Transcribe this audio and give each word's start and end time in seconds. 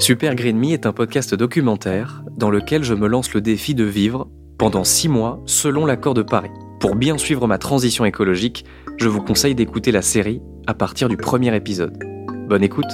Super 0.00 0.34
Green 0.34 0.56
Me 0.58 0.72
est 0.72 0.86
un 0.86 0.94
podcast 0.94 1.34
documentaire 1.34 2.24
dans 2.34 2.48
lequel 2.50 2.82
je 2.82 2.94
me 2.94 3.06
lance 3.06 3.34
le 3.34 3.42
défi 3.42 3.74
de 3.74 3.84
vivre 3.84 4.30
pendant 4.56 4.82
six 4.82 5.10
mois 5.10 5.42
selon 5.44 5.84
l'accord 5.84 6.14
de 6.14 6.22
Paris. 6.22 6.50
Pour 6.80 6.94
bien 6.94 7.18
suivre 7.18 7.46
ma 7.46 7.58
transition 7.58 8.06
écologique, 8.06 8.64
je 8.96 9.08
vous 9.08 9.20
conseille 9.20 9.54
d'écouter 9.54 9.92
la 9.92 10.00
série 10.00 10.40
à 10.66 10.72
partir 10.72 11.10
du 11.10 11.18
premier 11.18 11.54
épisode. 11.54 12.02
Bonne 12.48 12.62
écoute 12.64 12.90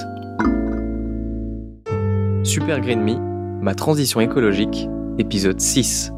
Super 2.43 2.81
Green 2.81 3.01
Me, 3.01 3.15
ma 3.61 3.73
transition 3.73 4.19
écologique, 4.19 4.89
épisode 5.17 5.61
6. 5.61 6.11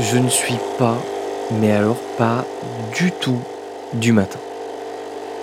Je 0.00 0.18
ne 0.18 0.28
suis 0.28 0.58
pas, 0.76 0.98
mais 1.60 1.70
alors 1.70 2.00
pas 2.18 2.44
du 2.98 3.12
tout, 3.12 3.38
du 3.94 4.12
matin. 4.12 4.40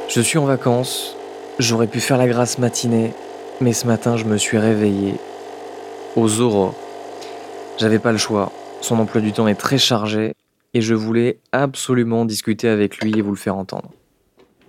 Je 0.07 0.21
suis 0.21 0.37
en 0.37 0.45
vacances, 0.45 1.15
j'aurais 1.59 1.87
pu 1.87 1.99
faire 1.99 2.17
la 2.17 2.27
grasse 2.27 2.59
matinée, 2.59 3.11
mais 3.59 3.73
ce 3.73 3.87
matin 3.87 4.17
je 4.17 4.25
me 4.25 4.37
suis 4.37 4.57
réveillé 4.57 5.15
aux 6.15 6.41
aurores. 6.41 6.75
J'avais 7.77 7.99
pas 7.99 8.11
le 8.11 8.17
choix, 8.17 8.51
son 8.81 8.99
emploi 8.99 9.19
du 9.19 9.33
temps 9.33 9.47
est 9.47 9.55
très 9.55 9.77
chargé 9.77 10.33
et 10.73 10.81
je 10.81 10.93
voulais 10.93 11.39
absolument 11.51 12.23
discuter 12.23 12.69
avec 12.69 12.97
lui 12.99 13.17
et 13.17 13.21
vous 13.21 13.31
le 13.31 13.37
faire 13.37 13.57
entendre. 13.57 13.91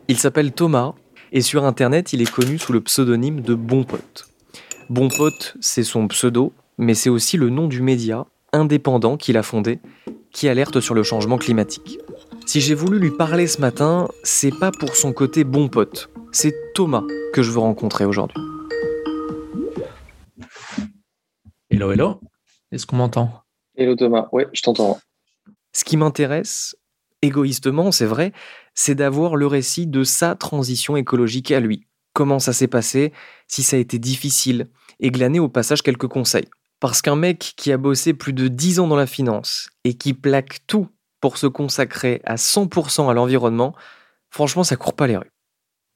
Il 0.08 0.18
s'appelle 0.18 0.52
Thomas 0.52 0.94
et 1.32 1.42
sur 1.42 1.64
internet 1.64 2.12
il 2.12 2.22
est 2.22 2.30
connu 2.30 2.58
sous 2.58 2.72
le 2.72 2.80
pseudonyme 2.80 3.42
de 3.42 3.54
Bon 3.54 3.84
Pote. 3.84 4.26
Bon 4.88 5.08
Pote, 5.08 5.54
c'est 5.60 5.84
son 5.84 6.08
pseudo, 6.08 6.52
mais 6.78 6.94
c'est 6.94 7.10
aussi 7.10 7.36
le 7.36 7.50
nom 7.50 7.68
du 7.68 7.82
média 7.82 8.26
indépendant 8.52 9.16
qu'il 9.16 9.36
a 9.36 9.42
fondé 9.42 9.80
qui 10.32 10.48
alerte 10.48 10.80
sur 10.80 10.94
le 10.94 11.02
changement 11.02 11.38
climatique. 11.38 11.98
Si 12.46 12.60
j'ai 12.60 12.74
voulu 12.74 13.00
lui 13.00 13.10
parler 13.10 13.48
ce 13.48 13.60
matin, 13.60 14.08
c'est 14.22 14.56
pas 14.56 14.70
pour 14.70 14.94
son 14.94 15.12
côté 15.12 15.42
bon 15.42 15.68
pote, 15.68 16.08
c'est 16.30 16.54
Thomas 16.74 17.02
que 17.32 17.42
je 17.42 17.50
veux 17.50 17.58
rencontrer 17.58 18.04
aujourd'hui. 18.04 18.40
Hello, 21.70 21.90
hello. 21.90 22.20
Est-ce 22.70 22.86
qu'on 22.86 22.96
m'entend? 22.96 23.42
Hello 23.74 23.96
Thomas, 23.96 24.28
oui, 24.30 24.44
je 24.52 24.62
t'entends. 24.62 25.00
Ce 25.72 25.82
qui 25.84 25.96
m'intéresse, 25.96 26.76
égoïstement, 27.20 27.90
c'est 27.90 28.06
vrai, 28.06 28.32
c'est 28.74 28.94
d'avoir 28.94 29.34
le 29.34 29.48
récit 29.48 29.88
de 29.88 30.04
sa 30.04 30.36
transition 30.36 30.96
écologique 30.96 31.50
à 31.50 31.58
lui. 31.58 31.88
Comment 32.12 32.38
ça 32.38 32.52
s'est 32.52 32.68
passé, 32.68 33.12
si 33.48 33.64
ça 33.64 33.76
a 33.76 33.80
été 33.80 33.98
difficile, 33.98 34.70
et 35.00 35.10
glaner 35.10 35.40
au 35.40 35.48
passage 35.48 35.82
quelques 35.82 36.06
conseils. 36.06 36.48
Parce 36.78 37.02
qu'un 37.02 37.16
mec 37.16 37.54
qui 37.56 37.72
a 37.72 37.76
bossé 37.76 38.14
plus 38.14 38.32
de 38.32 38.46
10 38.46 38.78
ans 38.78 38.86
dans 38.86 38.96
la 38.96 39.06
finance 39.06 39.68
et 39.82 39.94
qui 39.94 40.14
plaque 40.14 40.60
tout 40.68 40.88
pour 41.20 41.38
se 41.38 41.46
consacrer 41.46 42.20
à 42.24 42.36
100% 42.36 43.10
à 43.10 43.14
l'environnement, 43.14 43.74
franchement, 44.30 44.64
ça 44.64 44.76
court 44.76 44.94
pas 44.94 45.06
les 45.06 45.16
rues. 45.16 45.30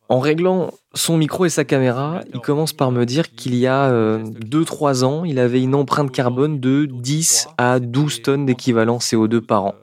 En 0.09 0.19
réglant 0.19 0.75
son 0.93 1.17
micro 1.17 1.45
et 1.45 1.51
sa 1.51 1.65
caméra, 1.65 2.23
il 2.35 2.41
commence 2.41 2.73
par 2.73 2.91
me 2.91 3.07
dire 3.07 3.31
qu'il 3.31 3.55
y 3.55 3.69
a 3.69 3.93
2-3 4.19 5.05
ans, 5.05 5.25
il 5.25 5.39
avait 5.39 5.63
une 5.63 5.77
empreinte 5.77 6.11
carbone 6.11 6.59
de 6.59 6.87
10 6.87 7.47
à 7.59 7.79
12 7.79 8.23
tonnes 8.23 8.45
d'équivalent 8.45 8.99
CO2 8.99 9.41
par 9.41 9.67
an. 9.67 9.75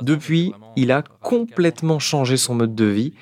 Depuis, 0.00 0.54
il 0.76 0.90
a 0.92 1.02
complètement 1.20 1.98
changé 1.98 2.38
son 2.38 2.54
mode 2.54 2.74
de 2.74 2.86
vie 2.86 3.12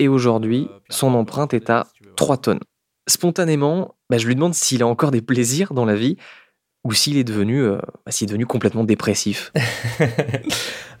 et 0.00 0.08
aujourd'hui, 0.08 0.68
son 0.88 1.14
empreinte 1.14 1.54
est 1.54 1.70
à 1.70 1.86
3 2.16 2.38
tonnes. 2.38 2.60
Spontanément, 3.06 3.94
bah, 4.10 4.18
je 4.18 4.26
lui 4.26 4.34
demande 4.34 4.54
s'il 4.54 4.82
a 4.82 4.88
encore 4.88 5.12
des 5.12 5.22
plaisirs 5.22 5.72
dans 5.72 5.84
la 5.84 5.94
vie 5.94 6.16
ou 6.84 6.92
s'il 6.92 7.16
est 7.16 7.24
devenu, 7.24 7.62
euh, 7.62 7.76
bah, 8.04 8.12
s'il 8.12 8.26
est 8.26 8.30
devenu 8.30 8.46
complètement 8.46 8.84
dépressif. 8.84 9.52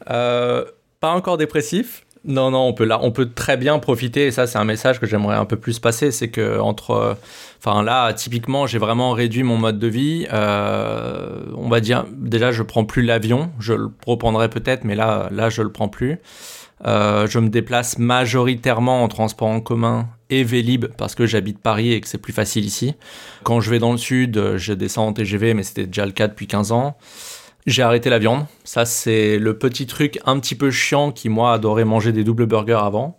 Euh, 0.08 0.64
pas 0.98 1.10
encore 1.10 1.36
dépressif. 1.36 2.04
Non, 2.24 2.50
non, 2.50 2.60
on 2.60 2.72
peut 2.72 2.84
là, 2.84 2.98
on 3.02 3.12
peut 3.12 3.30
très 3.32 3.56
bien 3.56 3.78
profiter. 3.78 4.26
Et 4.26 4.30
ça, 4.30 4.46
c'est 4.46 4.58
un 4.58 4.64
message 4.64 4.98
que 4.98 5.06
j'aimerais 5.06 5.36
un 5.36 5.44
peu 5.44 5.56
plus 5.56 5.78
passer, 5.78 6.10
c'est 6.10 6.28
que 6.28 6.58
entre, 6.58 7.16
enfin 7.58 7.82
là, 7.82 8.12
typiquement, 8.12 8.66
j'ai 8.66 8.78
vraiment 8.78 9.12
réduit 9.12 9.42
mon 9.42 9.56
mode 9.56 9.78
de 9.78 9.86
vie. 9.86 10.26
Euh, 10.32 11.42
on 11.56 11.68
va 11.68 11.80
dire, 11.80 12.06
déjà, 12.12 12.50
je 12.50 12.62
prends 12.62 12.84
plus 12.84 13.02
l'avion. 13.02 13.52
Je 13.60 13.74
le 13.74 13.90
reprendrai 14.06 14.48
peut-être, 14.48 14.84
mais 14.84 14.96
là, 14.96 15.28
là, 15.30 15.48
je 15.48 15.62
le 15.62 15.70
prends 15.70 15.88
plus. 15.88 16.18
Euh, 16.86 17.26
je 17.26 17.38
me 17.38 17.48
déplace 17.48 17.98
majoritairement 17.98 19.02
en 19.02 19.08
transport 19.08 19.48
en 19.48 19.60
commun 19.60 20.08
et 20.30 20.44
Vélib 20.44 20.86
parce 20.96 21.14
que 21.14 21.26
j'habite 21.26 21.58
Paris 21.58 21.92
et 21.92 22.00
que 22.00 22.08
c'est 22.08 22.18
plus 22.18 22.32
facile 22.32 22.64
ici. 22.64 22.94
Quand 23.42 23.60
je 23.60 23.70
vais 23.70 23.78
dans 23.78 23.92
le 23.92 23.98
sud, 23.98 24.56
je 24.56 24.72
descends 24.72 25.08
en 25.08 25.12
TGV, 25.12 25.54
mais 25.54 25.62
c'était 25.62 25.86
déjà 25.86 26.06
le 26.06 26.12
cas 26.12 26.28
depuis 26.28 26.46
15 26.46 26.72
ans. 26.72 26.96
J'ai 27.66 27.82
arrêté 27.82 28.08
la 28.08 28.18
viande. 28.18 28.46
Ça, 28.72 28.84
c'est 28.84 29.36
le 29.40 29.58
petit 29.58 29.84
truc 29.88 30.20
un 30.26 30.38
petit 30.38 30.54
peu 30.54 30.70
chiant 30.70 31.10
qui, 31.10 31.28
moi, 31.28 31.54
adorait 31.54 31.84
manger 31.84 32.12
des 32.12 32.22
doubles 32.22 32.46
burgers 32.46 32.78
avant. 32.80 33.18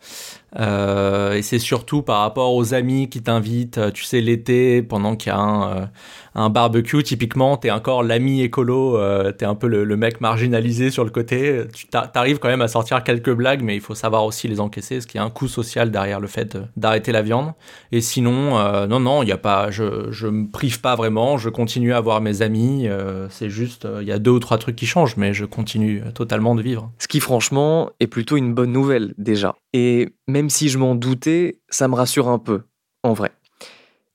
Euh, 0.59 1.33
et 1.33 1.41
c'est 1.41 1.59
surtout 1.59 2.01
par 2.01 2.21
rapport 2.21 2.53
aux 2.53 2.73
amis 2.73 3.09
qui 3.09 3.21
t'invitent, 3.21 3.91
tu 3.93 4.03
sais, 4.03 4.21
l'été, 4.21 4.81
pendant 4.81 5.15
qu'il 5.15 5.31
y 5.31 5.35
a 5.35 5.39
un, 5.39 5.89
euh, 6.35 6.49
barbecue, 6.49 7.03
typiquement, 7.03 7.57
t'es 7.57 7.71
encore 7.71 8.03
l'ami 8.03 8.41
écolo, 8.41 8.97
euh, 8.97 9.31
t'es 9.31 9.45
un 9.45 9.55
peu 9.55 9.67
le, 9.67 9.97
mec 9.97 10.19
marginalisé 10.21 10.89
sur 10.89 11.03
le 11.03 11.09
côté. 11.09 11.63
Tu 11.73 11.87
t'arrives 11.87 12.39
quand 12.39 12.47
même 12.47 12.61
à 12.61 12.67
sortir 12.67 13.03
quelques 13.03 13.33
blagues, 13.33 13.61
mais 13.61 13.75
il 13.75 13.81
faut 13.81 13.95
savoir 13.95 14.25
aussi 14.25 14.47
les 14.47 14.59
encaisser, 14.59 14.95
parce 14.95 15.05
qu'il 15.05 15.19
y 15.19 15.21
a 15.21 15.25
un 15.25 15.29
coût 15.29 15.47
social 15.47 15.91
derrière 15.91 16.19
le 16.19 16.27
fait 16.27 16.57
d'arrêter 16.75 17.11
la 17.11 17.21
viande. 17.21 17.53
Et 17.91 18.01
sinon, 18.01 18.57
euh, 18.57 18.87
non, 18.87 18.99
non, 18.99 19.23
il 19.23 19.29
y 19.29 19.33
a 19.33 19.37
pas, 19.37 19.71
je, 19.71 20.11
je 20.11 20.27
me 20.27 20.49
prive 20.49 20.81
pas 20.81 20.95
vraiment, 20.95 21.37
je 21.37 21.49
continue 21.49 21.93
à 21.93 22.01
voir 22.01 22.21
mes 22.21 22.41
amis. 22.41 22.87
Euh, 22.87 23.27
c'est 23.29 23.49
juste, 23.49 23.87
il 24.01 24.07
y 24.07 24.11
a 24.11 24.19
deux 24.19 24.31
ou 24.31 24.39
trois 24.39 24.57
trucs 24.57 24.75
qui 24.75 24.85
changent, 24.85 25.17
mais 25.17 25.33
je 25.33 25.40
continue 25.45 26.03
totalement 26.13 26.55
de 26.55 26.61
vivre. 26.61 26.91
Ce 26.99 27.07
qui, 27.07 27.19
franchement, 27.19 27.91
est 27.99 28.07
plutôt 28.07 28.37
une 28.37 28.53
bonne 28.53 28.71
nouvelle 28.71 29.13
déjà. 29.17 29.55
Et 29.73 30.09
même 30.27 30.49
si 30.49 30.69
je 30.69 30.77
m'en 30.77 30.95
doutais, 30.95 31.61
ça 31.69 31.87
me 31.87 31.95
rassure 31.95 32.27
un 32.27 32.39
peu, 32.39 32.63
en 33.03 33.13
vrai. 33.13 33.31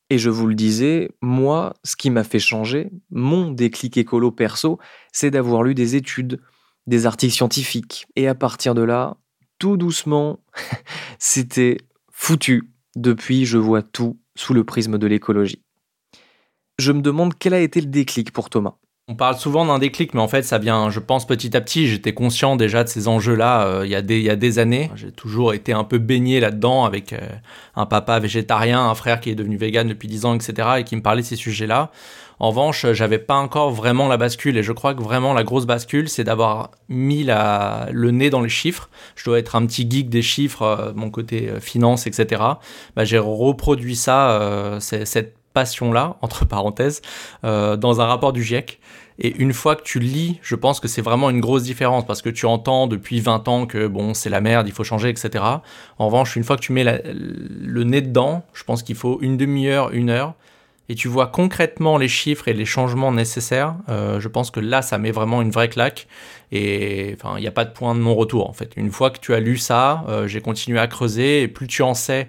Et 0.09 0.19
je 0.19 0.31
vous 0.31 0.47
le 0.47 0.55
disais, 0.55 1.11
moi, 1.21 1.75
ce 1.83 1.97
qui 1.97 2.11
m'a 2.11 2.23
fait 2.23 2.39
changer, 2.39 2.91
mon 3.11 3.51
déclic 3.51 3.97
écolo 3.97 4.31
perso, 4.31 4.79
c'est 5.13 5.31
d'avoir 5.31 5.63
lu 5.63 5.75
des 5.75 5.97
études, 5.97 6.41
des 6.87 7.07
articles 7.07 7.35
scientifiques. 7.35 8.07
Et 8.15 8.29
à 8.29 8.35
partir 8.35 8.75
de 8.75 8.83
là, 8.83 9.17
tout 9.59 9.77
doucement, 9.77 10.41
c'était 11.19 11.79
foutu. 12.13 12.71
Depuis, 12.95 13.45
je 13.45 13.59
vois 13.59 13.83
tout 13.83 14.19
sous 14.37 14.55
le 14.55 14.65
prisme 14.65 14.97
de 14.97 15.07
l'écologie. 15.07 15.63
Je 16.79 16.93
me 16.93 17.01
demande 17.01 17.35
quel 17.39 17.55
a 17.55 17.61
été 17.61 17.81
le 17.81 17.87
déclic 17.87 18.33
pour 18.33 18.49
Thomas. 18.49 18.77
On 19.09 19.15
parle 19.15 19.37
souvent 19.37 19.65
d'un 19.65 19.79
déclic, 19.79 20.15
mais 20.15 20.21
en 20.21 20.27
fait, 20.27 20.43
ça 20.43 20.59
vient, 20.59 20.91
je 20.91 20.99
pense, 20.99 21.29
petit 21.29 21.57
à 21.57 21.61
petit. 21.61 21.87
J'étais 21.87 22.13
conscient 22.13 22.57
déjà 22.57 22.83
de 22.83 22.89
ces 22.89 23.07
enjeux-là 23.07 23.65
euh, 23.65 23.87
il, 23.87 23.91
y 23.93 23.95
a 23.95 24.03
des, 24.03 24.19
il 24.19 24.25
y 24.25 24.31
a 24.31 24.35
des 24.35 24.59
années. 24.59 24.91
J'ai 24.97 25.13
toujours 25.13 25.55
été 25.55 25.73
un 25.73 25.85
peu 25.85 25.99
baigné 25.99 26.41
là-dedans 26.41 26.85
avec 26.85 27.13
euh, 27.13 27.21
un 27.77 27.87
papa 27.87 28.19
végétarien, 28.19 28.85
un 28.85 28.97
frère 28.97 29.21
qui 29.21 29.31
est 29.31 29.37
devenu 29.37 29.57
vegan 29.57 29.87
depuis 29.87 30.09
10 30.09 30.25
ans, 30.25 30.35
etc., 30.35 30.69
et 30.79 30.83
qui 30.83 30.97
me 30.97 31.03
parlait 31.03 31.23
de 31.23 31.27
ces 31.27 31.37
sujets-là. 31.37 31.93
En 32.41 32.51
revanche, 32.51 32.85
j'avais 32.93 33.19
pas 33.19 33.37
encore 33.37 33.71
vraiment 33.71 34.09
la 34.09 34.17
bascule, 34.17 34.59
et 34.59 34.65
je 34.65 34.73
crois 34.73 34.93
que 34.93 35.03
vraiment 35.03 35.33
la 35.33 35.45
grosse 35.45 35.67
bascule, 35.67 36.09
c'est 36.09 36.25
d'avoir 36.25 36.73
mis 36.89 37.23
la, 37.23 37.89
le 37.93 38.11
nez 38.11 38.29
dans 38.29 38.41
les 38.41 38.49
chiffres. 38.49 38.91
Je 39.15 39.25
dois 39.25 39.39
être 39.39 39.55
un 39.57 39.65
petit 39.67 39.89
geek 39.89 40.11
des 40.11 40.23
chiffres, 40.23 40.63
euh, 40.63 40.93
mon 40.97 41.11
côté 41.11 41.49
euh, 41.49 41.61
finance, 41.61 42.09
etc. 42.09 42.43
Bah, 42.95 43.05
j'ai 43.05 43.19
reproduit 43.19 43.97
ça, 43.97 44.33
euh, 44.33 44.81
cette 44.81 45.37
passion-là, 45.57 46.19
entre 46.21 46.45
parenthèses, 46.45 47.01
euh, 47.45 47.79
dans 47.79 48.03
un 48.03 48.05
rapport 48.05 48.35
du 48.35 48.45
GIEC. 48.45 48.79
Et 49.19 49.35
une 49.39 49.55
fois 49.55 49.75
que 49.75 49.83
tu 49.83 49.99
lis, 49.99 50.39
je 50.43 50.55
pense 50.55 50.81
que 50.81 50.89
c'est 50.89 51.01
vraiment 51.01 51.31
une 51.31 51.41
grosse 51.41 51.63
différence 51.63 52.07
parce 52.07 52.21
que 52.21 52.29
tu 52.29 52.45
entends 52.45 52.87
depuis 52.87 53.21
20 53.21 53.49
ans 53.49 53.65
que 53.65 53.87
bon, 53.87 54.13
c'est 54.13 54.29
la 54.29 54.43
merde, 54.43 54.69
il 54.69 54.75
faut 54.75 54.85
changer, 54.85 55.09
etc. 55.09 55.43
En 55.99 56.07
revanche, 56.07 56.37
une 56.37 56.45
fois 56.45 56.57
que 56.57 56.61
tu 56.61 56.73
mets 56.73 56.85
la, 56.85 56.99
le 57.03 57.85
nez 57.85 58.03
dedans, 58.03 58.45
je 58.53 58.65
pense 58.65 58.83
qu'il 58.83 58.97
faut 58.97 59.19
une 59.23 59.39
demi-heure, 59.39 59.93
une 59.93 60.11
heure, 60.11 60.35
et 60.91 60.95
tu 60.95 61.09
vois 61.09 61.29
concrètement 61.29 61.97
les 61.97 62.09
chiffres 62.09 62.49
et 62.49 62.53
les 62.53 62.67
changements 62.67 63.11
nécessaires. 63.11 63.77
Euh, 63.89 64.21
je 64.21 64.29
pense 64.29 64.51
que 64.51 64.61
là, 64.61 64.83
ça 64.83 64.99
met 64.99 65.13
vraiment 65.13 65.41
une 65.41 65.51
vraie 65.51 65.71
claque. 65.71 66.07
Et 66.53 67.17
enfin, 67.19 67.39
il 67.39 67.41
n'y 67.41 67.49
a 67.49 67.53
pas 67.53 67.65
de 67.65 67.73
point 67.73 67.95
de 67.95 68.01
non-retour 68.01 68.51
en 68.51 68.53
fait. 68.53 68.73
Une 68.77 68.91
fois 68.91 69.11
que 69.11 69.19
tu 69.19 69.33
as 69.33 69.41
lu 69.41 69.57
ça, 69.57 70.05
euh, 70.09 70.29
j'ai 70.29 70.43
continué 70.43 70.79
à 70.79 70.89
creuser 70.89 71.43
et 71.43 71.49
plus 71.49 71.69
tu 71.69 71.83
en 71.83 71.95
sais, 71.95 72.29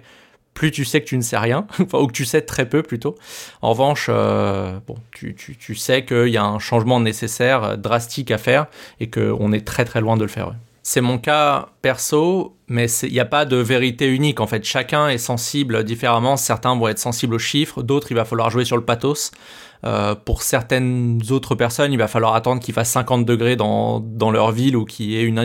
plus 0.58 0.72
tu 0.72 0.84
sais 0.84 1.00
que 1.00 1.06
tu 1.06 1.16
ne 1.16 1.22
sais 1.22 1.38
rien, 1.38 1.68
ou 1.92 2.06
que 2.08 2.12
tu 2.12 2.24
sais 2.24 2.42
très 2.42 2.68
peu 2.68 2.82
plutôt. 2.82 3.14
En 3.62 3.70
revanche, 3.70 4.08
euh, 4.10 4.80
bon, 4.88 4.96
tu, 5.12 5.36
tu, 5.36 5.56
tu 5.56 5.76
sais 5.76 6.04
qu'il 6.04 6.30
y 6.30 6.36
a 6.36 6.44
un 6.44 6.58
changement 6.58 6.98
nécessaire, 6.98 7.62
euh, 7.62 7.76
drastique 7.76 8.32
à 8.32 8.38
faire, 8.38 8.66
et 8.98 9.08
qu'on 9.08 9.52
est 9.52 9.64
très 9.64 9.84
très 9.84 10.00
loin 10.00 10.16
de 10.16 10.22
le 10.22 10.28
faire. 10.28 10.52
C'est 10.82 11.00
mon 11.00 11.18
cas 11.18 11.68
perso, 11.80 12.56
mais 12.66 12.90
il 13.04 13.12
n'y 13.12 13.20
a 13.20 13.24
pas 13.24 13.44
de 13.44 13.56
vérité 13.56 14.08
unique. 14.08 14.40
En 14.40 14.48
fait, 14.48 14.64
chacun 14.64 15.08
est 15.08 15.18
sensible 15.18 15.84
différemment. 15.84 16.36
Certains 16.36 16.74
vont 16.74 16.88
être 16.88 16.98
sensibles 16.98 17.36
aux 17.36 17.38
chiffres, 17.38 17.84
d'autres, 17.84 18.10
il 18.10 18.14
va 18.14 18.24
falloir 18.24 18.50
jouer 18.50 18.64
sur 18.64 18.76
le 18.76 18.84
pathos. 18.84 19.30
Euh, 19.84 20.14
pour 20.14 20.42
certaines 20.42 21.20
autres 21.30 21.54
personnes, 21.54 21.92
il 21.92 21.98
va 21.98 22.08
falloir 22.08 22.34
attendre 22.34 22.60
qu'il 22.60 22.74
fasse 22.74 22.90
50 22.90 23.24
degrés 23.24 23.56
dans, 23.56 24.00
dans 24.00 24.30
leur 24.30 24.50
ville 24.50 24.76
ou 24.76 24.84
qu'il 24.84 25.06
y 25.06 25.16
ait 25.16 25.22
une, 25.22 25.38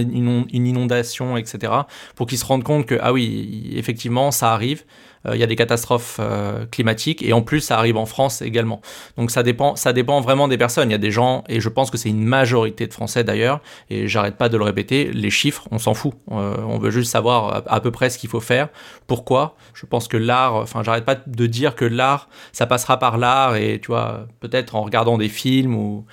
une, 0.51 0.67
inondation, 0.67 1.37
etc. 1.37 1.73
pour 2.15 2.27
qu'ils 2.27 2.37
se 2.37 2.45
rendent 2.45 2.63
compte 2.63 2.85
que, 2.85 2.95
ah 3.01 3.13
oui, 3.13 3.71
effectivement, 3.75 4.31
ça 4.31 4.53
arrive. 4.53 4.83
Euh, 5.27 5.35
il 5.35 5.39
y 5.39 5.43
a 5.43 5.47
des 5.47 5.55
catastrophes 5.55 6.17
euh, 6.19 6.65
climatiques 6.65 7.23
et 7.23 7.33
en 7.33 7.41
plus 7.41 7.61
ça 7.61 7.77
arrive 7.77 7.97
en 7.97 8.05
France 8.05 8.41
également. 8.41 8.81
Donc 9.17 9.31
ça 9.31 9.43
dépend, 9.43 9.75
ça 9.75 9.93
dépend 9.93 10.21
vraiment 10.21 10.47
des 10.47 10.57
personnes. 10.57 10.89
Il 10.89 10.91
y 10.91 10.95
a 10.95 10.99
des 10.99 11.11
gens 11.11 11.43
et 11.47 11.59
je 11.59 11.69
pense 11.69 11.91
que 11.91 11.97
c'est 11.97 12.09
une 12.09 12.23
majorité 12.23 12.87
de 12.87 12.93
Français 12.93 13.23
d'ailleurs 13.23 13.61
et 13.89 14.07
j'arrête 14.07 14.35
pas 14.35 14.49
de 14.49 14.57
le 14.57 14.63
répéter. 14.63 15.11
Les 15.11 15.29
chiffres, 15.29 15.67
on 15.71 15.79
s'en 15.79 15.93
fout. 15.93 16.13
Euh, 16.31 16.55
on 16.67 16.77
veut 16.77 16.91
juste 16.91 17.11
savoir 17.11 17.63
à, 17.67 17.79
peu 17.81 17.91
près 17.91 18.09
ce 18.09 18.17
qu'il 18.17 18.29
faut 18.29 18.41
faire. 18.41 18.69
Pourquoi? 19.07 19.55
Je 19.73 19.85
pense 19.85 20.07
que 20.07 20.17
l'art, 20.17 20.55
enfin 20.55 20.83
j'arrête 20.83 21.05
pas 21.05 21.15
de 21.15 21.45
dire 21.45 21.75
que 21.75 21.85
l'art, 21.85 22.29
ça 22.51 22.65
passera 22.65 22.99
par 22.99 23.17
l'art 23.17 23.55
et 23.55 23.79
tu 23.79 23.87
vois 23.87 24.27
peut-être 24.39 24.75
en 24.75 24.83
regardant 24.83 25.17
des 25.17 25.29
films 25.29 25.75
ou 25.75 26.05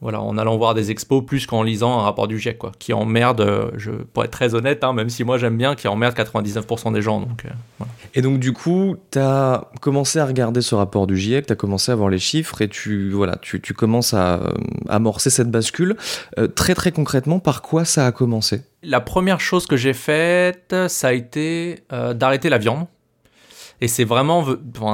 voilà, 0.00 0.20
en 0.20 0.36
allant 0.36 0.56
voir 0.58 0.74
des 0.74 0.90
expos 0.90 1.24
plus 1.24 1.46
qu'en 1.46 1.62
lisant 1.62 1.98
un 1.98 2.02
rapport 2.02 2.28
du 2.28 2.38
GIEC, 2.38 2.58
quoi, 2.58 2.72
qui 2.78 2.92
emmerde, 2.92 3.40
euh, 3.40 3.70
je, 3.76 3.90
pour 3.90 4.24
être 4.24 4.30
très 4.30 4.54
honnête, 4.54 4.84
hein, 4.84 4.92
même 4.92 5.08
si 5.08 5.24
moi 5.24 5.38
j'aime 5.38 5.56
bien, 5.56 5.74
qui 5.74 5.88
emmerde 5.88 6.14
99% 6.14 6.92
des 6.92 7.00
gens. 7.00 7.20
Donc, 7.20 7.44
euh, 7.46 7.84
Et 8.14 8.20
donc 8.20 8.38
du 8.38 8.52
coup, 8.52 8.96
tu 9.10 9.18
as 9.18 9.70
commencé 9.80 10.18
à 10.18 10.26
regarder 10.26 10.60
ce 10.60 10.74
rapport 10.74 11.06
du 11.06 11.16
GIEC, 11.16 11.46
tu 11.46 11.52
as 11.52 11.56
commencé 11.56 11.92
à 11.92 11.94
voir 11.94 12.10
les 12.10 12.18
chiffres 12.18 12.60
et 12.60 12.68
tu, 12.68 13.10
voilà, 13.10 13.36
tu, 13.40 13.60
tu 13.60 13.72
commences 13.72 14.12
à 14.12 14.34
euh, 14.34 14.52
amorcer 14.88 15.30
cette 15.30 15.50
bascule. 15.50 15.96
très 16.54 16.74
très 16.74 16.92
concrètement, 16.92 17.38
par 17.38 17.62
quoi 17.62 17.84
ça 17.84 18.06
a 18.06 18.12
commencé? 18.12 18.62
La 18.82 19.00
première 19.00 19.40
chose 19.40 19.66
que 19.66 19.76
j'ai 19.76 19.94
faite, 19.94 20.74
ça 20.88 21.08
a 21.08 21.12
été 21.12 21.80
d'arrêter 22.14 22.50
la 22.50 22.58
viande. 22.58 22.86
Et 23.80 23.88
c'est 23.88 24.04
vraiment, 24.04 24.44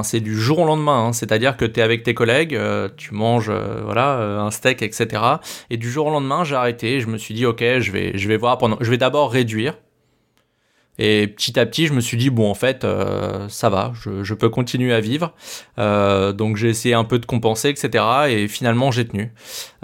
c'est 0.03 0.21
du 0.21 0.37
jour 0.37 0.61
au 0.61 0.65
lendemain. 0.65 1.07
Hein. 1.07 1.13
C'est-à-dire 1.13 1.57
que 1.57 1.65
tu 1.65 1.81
es 1.81 1.83
avec 1.83 2.03
tes 2.03 2.15
collègues, 2.15 2.55
euh, 2.55 2.89
tu 2.97 3.15
manges 3.15 3.51
euh, 3.51 3.83
voilà 3.85 4.19
euh, 4.19 4.41
un 4.41 4.51
steak, 4.51 4.83
etc. 4.83 5.23
Et 5.71 5.77
du 5.77 5.91
jour 5.91 6.07
au 6.07 6.11
lendemain, 6.11 6.45
j'ai 6.45 6.57
arrêté. 6.57 7.01
Je 7.01 7.07
me 7.07 7.19
suis 7.19 7.35
dit, 7.35 7.47
ok, 7.47 7.61
je 7.61 7.93
vais, 7.93 8.19
je 8.19 8.29
vais 8.29 8.37
voir 8.37 8.59
pendant, 8.59 8.77
je 8.81 8.91
vais 8.91 8.99
d'abord 8.99 9.31
réduire 9.31 9.75
et 10.99 11.27
petit 11.27 11.59
à 11.59 11.65
petit, 11.65 11.87
je 11.87 11.95
me 11.95 12.01
suis 12.01 12.19
dit, 12.19 12.29
bon, 12.29 12.51
en 12.51 12.55
fait, 12.55 12.85
euh, 12.85 13.49
ça 13.49 13.71
va, 13.71 13.93
je, 13.95 14.23
je, 14.23 14.35
peux 14.35 14.51
continuer 14.51 14.93
à 14.93 15.01
vivre. 15.01 15.33
Euh, 15.79 16.33
donc 16.33 16.57
j'ai 16.57 16.69
essayé 16.69 16.95
un 16.95 17.05
peu 17.05 17.19
de 17.19 17.25
compenser, 17.25 17.71
etc. 17.71 18.05
Et 18.29 18.47
finalement, 18.47 18.91
j'ai 18.91 19.07
tenu. 19.07 19.33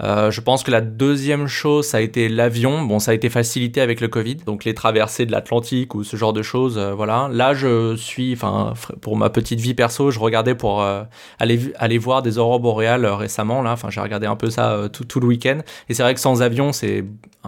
Euh, 0.03 0.29
je 0.29 0.39
pense 0.39 0.63
que 0.63 0.69
la 0.69 0.81
deuxième 0.81 1.47
chose, 1.47 1.87
ça 1.87 1.97
a 1.97 2.01
été 2.01 2.29
l'avion. 2.29 2.83
Bon, 2.83 2.99
ça 2.99 3.11
a 3.11 3.13
été 3.15 3.29
facilité 3.29 3.81
avec 3.81 4.01
le 4.01 4.07
Covid. 4.07 4.35
Donc 4.45 4.65
les 4.65 4.75
traversées 4.75 5.25
de 5.25 5.31
l'Atlantique 5.31 5.95
ou 5.95 6.03
ce 6.03 6.15
genre 6.15 6.31
de 6.31 6.43
choses, 6.43 6.77
euh, 6.77 6.93
voilà. 6.93 7.27
Là, 7.31 7.55
je 7.55 7.95
suis, 7.95 8.33
enfin, 8.33 8.73
pour 9.01 9.17
ma 9.17 9.31
petite 9.31 9.59
vie 9.59 9.73
perso, 9.73 10.11
je 10.11 10.19
regardais 10.19 10.53
pour 10.53 10.81
euh, 10.83 11.03
aller, 11.39 11.59
aller 11.77 11.97
voir 11.97 12.21
des 12.21 12.37
aurores 12.37 12.59
boréales 12.59 13.07
récemment. 13.07 13.63
Là, 13.63 13.71
enfin, 13.71 13.89
j'ai 13.89 14.01
regardé 14.01 14.27
un 14.27 14.35
peu 14.35 14.51
ça 14.51 14.87
tout, 14.93 15.05
tout 15.05 15.19
le 15.19 15.27
week-end. 15.27 15.59
Et 15.89 15.95
c'est 15.95 16.03
vrai 16.03 16.13
que 16.13 16.19
sans 16.19 16.43
avion, 16.43 16.71
c'est 16.71 17.03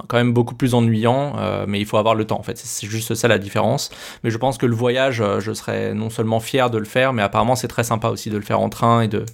quand 0.08 0.18
même 0.18 0.34
beaucoup 0.34 0.56
plus 0.56 0.74
ennuyant, 0.74 1.36
mais 1.68 1.80
il 1.80 1.86
faut 1.86 1.98
avoir 1.98 2.16
le 2.16 2.26
temps, 2.26 2.40
en 2.40 2.44
fait. 2.44 2.58
C'est 2.58 2.88
juste 2.88 3.14
ça 3.14 3.28
la 3.28 3.38
différence 3.38 3.92
mais 4.24 4.30
je 4.30 4.38
pense 4.38 4.58
que 4.58 4.66
le 4.66 4.76
voyage, 4.76 5.22
euh, 5.22 5.40
je 5.40 5.54
serais 5.54 5.94
non 5.94 6.10
seulement 6.10 6.40
fier 6.40 6.70
de 6.70 6.78
le 6.78 6.86
faire, 6.86 7.14
mais 7.14 7.22
apparemment 7.22 7.56
c'est 7.56 7.68
très 7.68 7.84
sympa 7.84 8.10
aussi 8.10 8.30
de 8.30 8.38
le 8.38 8.44
faire 8.44 8.60
en 8.60 8.70
train 8.70 9.02
et 9.02 9.08
de 9.08 9.26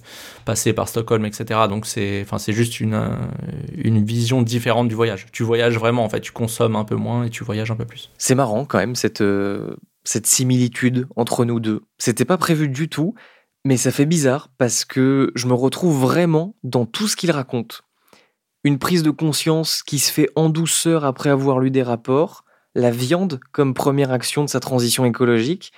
passer 0.44 0.72
par 0.72 0.88
Stockholm, 0.88 1.24
etc. 1.24 1.60
Donc 1.68 1.86
c'est, 1.86 2.22
enfin, 2.22 2.38
c'est 2.38 2.52
juste 2.52 2.80
une, 2.80 2.94
euh, 2.94 3.10
une 3.76 4.04
vision 4.04 4.42
différente 4.42 4.88
du 4.88 4.94
voyage. 4.94 5.26
Tu 5.32 5.42
voyages 5.42 5.78
vraiment, 5.78 6.04
en 6.04 6.08
fait, 6.08 6.20
tu 6.20 6.32
consommes 6.32 6.76
un 6.76 6.84
peu 6.84 6.96
moins 6.96 7.24
et 7.24 7.30
tu 7.30 7.44
voyages 7.44 7.70
un 7.70 7.76
peu 7.76 7.84
plus. 7.84 8.10
C'est 8.18 8.34
marrant 8.34 8.64
quand 8.64 8.78
même 8.78 8.94
cette, 8.94 9.20
euh, 9.20 9.76
cette 10.04 10.26
similitude 10.26 11.06
entre 11.16 11.44
nous 11.44 11.60
deux. 11.60 11.82
C'était 11.98 12.24
pas 12.24 12.38
prévu 12.38 12.68
du 12.68 12.88
tout, 12.88 13.14
mais 13.64 13.76
ça 13.76 13.90
fait 13.90 14.06
bizarre 14.06 14.48
parce 14.58 14.84
que 14.84 15.32
je 15.34 15.46
me 15.46 15.54
retrouve 15.54 16.00
vraiment 16.00 16.54
dans 16.62 16.86
tout 16.86 17.08
ce 17.08 17.16
qu'il 17.16 17.30
raconte. 17.30 17.82
Une 18.64 18.78
prise 18.78 19.02
de 19.02 19.10
conscience 19.10 19.82
qui 19.82 19.98
se 19.98 20.12
fait 20.12 20.28
en 20.34 20.48
douceur 20.48 21.04
après 21.04 21.30
avoir 21.30 21.60
lu 21.60 21.70
des 21.70 21.82
rapports, 21.82 22.44
la 22.74 22.90
viande 22.90 23.40
comme 23.52 23.72
première 23.72 24.10
action 24.10 24.44
de 24.44 24.48
sa 24.48 24.60
transition 24.60 25.04
écologique. 25.04 25.72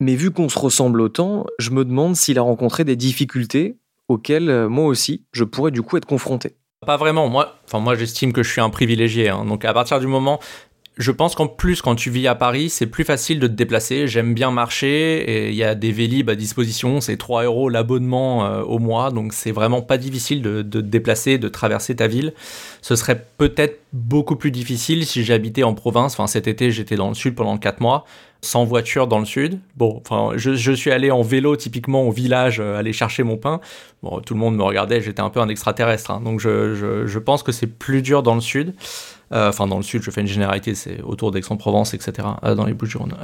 Mais 0.00 0.14
vu 0.14 0.30
qu'on 0.30 0.48
se 0.48 0.58
ressemble 0.58 1.00
autant, 1.00 1.46
je 1.58 1.70
me 1.70 1.84
demande 1.84 2.16
s'il 2.16 2.38
a 2.38 2.42
rencontré 2.42 2.84
des 2.84 2.96
difficultés 2.96 3.78
auxquelles 4.08 4.50
euh, 4.50 4.68
moi 4.68 4.86
aussi 4.86 5.24
je 5.32 5.44
pourrais 5.44 5.70
du 5.70 5.82
coup 5.82 5.96
être 5.96 6.06
confronté. 6.06 6.56
Pas 6.86 6.96
vraiment. 6.96 7.28
Moi, 7.28 7.56
enfin 7.66 7.78
moi 7.78 7.94
j'estime 7.94 8.32
que 8.32 8.42
je 8.42 8.50
suis 8.50 8.60
un 8.60 8.70
privilégié. 8.70 9.28
Hein. 9.28 9.44
Donc 9.44 9.64
à 9.64 9.72
partir 9.72 10.00
du 10.00 10.06
moment 10.06 10.40
je 11.00 11.10
pense 11.10 11.34
qu'en 11.34 11.46
plus, 11.46 11.80
quand 11.80 11.94
tu 11.94 12.10
vis 12.10 12.26
à 12.26 12.34
Paris, 12.34 12.68
c'est 12.68 12.86
plus 12.86 13.04
facile 13.04 13.40
de 13.40 13.46
te 13.46 13.52
déplacer. 13.52 14.06
J'aime 14.06 14.34
bien 14.34 14.50
marcher 14.50 15.22
et 15.22 15.48
il 15.48 15.54
y 15.54 15.64
a 15.64 15.74
des 15.74 15.92
Vélib 15.92 16.28
à 16.28 16.34
disposition. 16.34 17.00
C'est 17.00 17.16
3 17.16 17.44
euros 17.44 17.70
l'abonnement 17.70 18.44
euh, 18.44 18.62
au 18.62 18.78
mois. 18.78 19.10
Donc, 19.10 19.32
c'est 19.32 19.50
vraiment 19.50 19.80
pas 19.80 19.96
difficile 19.96 20.42
de, 20.42 20.60
de, 20.60 20.80
te 20.80 20.86
déplacer, 20.86 21.38
de 21.38 21.48
traverser 21.48 21.96
ta 21.96 22.06
ville. 22.06 22.34
Ce 22.82 22.96
serait 22.96 23.24
peut-être 23.38 23.80
beaucoup 23.92 24.36
plus 24.36 24.50
difficile 24.50 25.06
si 25.06 25.24
j'habitais 25.24 25.62
en 25.62 25.74
province. 25.74 26.14
Enfin, 26.14 26.26
cet 26.26 26.46
été, 26.46 26.70
j'étais 26.70 26.96
dans 26.96 27.08
le 27.08 27.14
sud 27.14 27.34
pendant 27.34 27.58
4 27.58 27.80
mois 27.80 28.04
sans 28.42 28.64
voiture 28.64 29.06
dans 29.06 29.18
le 29.18 29.24
sud. 29.24 29.60
Bon, 29.76 30.00
enfin, 30.04 30.36
je, 30.36 30.54
je, 30.54 30.72
suis 30.72 30.90
allé 30.90 31.10
en 31.10 31.22
vélo 31.22 31.56
typiquement 31.56 32.02
au 32.02 32.10
village, 32.10 32.60
euh, 32.60 32.78
aller 32.78 32.92
chercher 32.92 33.22
mon 33.22 33.36
pain. 33.36 33.60
Bon, 34.02 34.20
tout 34.20 34.34
le 34.34 34.40
monde 34.40 34.56
me 34.56 34.62
regardait, 34.62 35.00
j'étais 35.00 35.20
un 35.20 35.30
peu 35.30 35.40
un 35.40 35.48
extraterrestre. 35.48 36.10
Hein. 36.10 36.20
donc, 36.24 36.40
je, 36.40 36.74
je, 36.74 37.06
je, 37.06 37.18
pense 37.18 37.42
que 37.42 37.52
c'est 37.52 37.66
plus 37.66 38.02
dur 38.02 38.22
dans 38.22 38.34
le 38.34 38.40
sud. 38.40 38.74
Euh, 39.32 39.50
enfin, 39.50 39.68
dans 39.68 39.76
le 39.76 39.84
sud, 39.84 40.02
je 40.02 40.10
fais 40.10 40.22
une 40.22 40.26
généralité, 40.26 40.74
c'est 40.74 41.02
autour 41.02 41.30
d'Aix-en-Provence, 41.30 41.94
etc., 41.94 42.26
euh, 42.42 42.56
dans 42.56 42.64
les 42.64 42.74
Bouches-du-Rhône. 42.74 43.14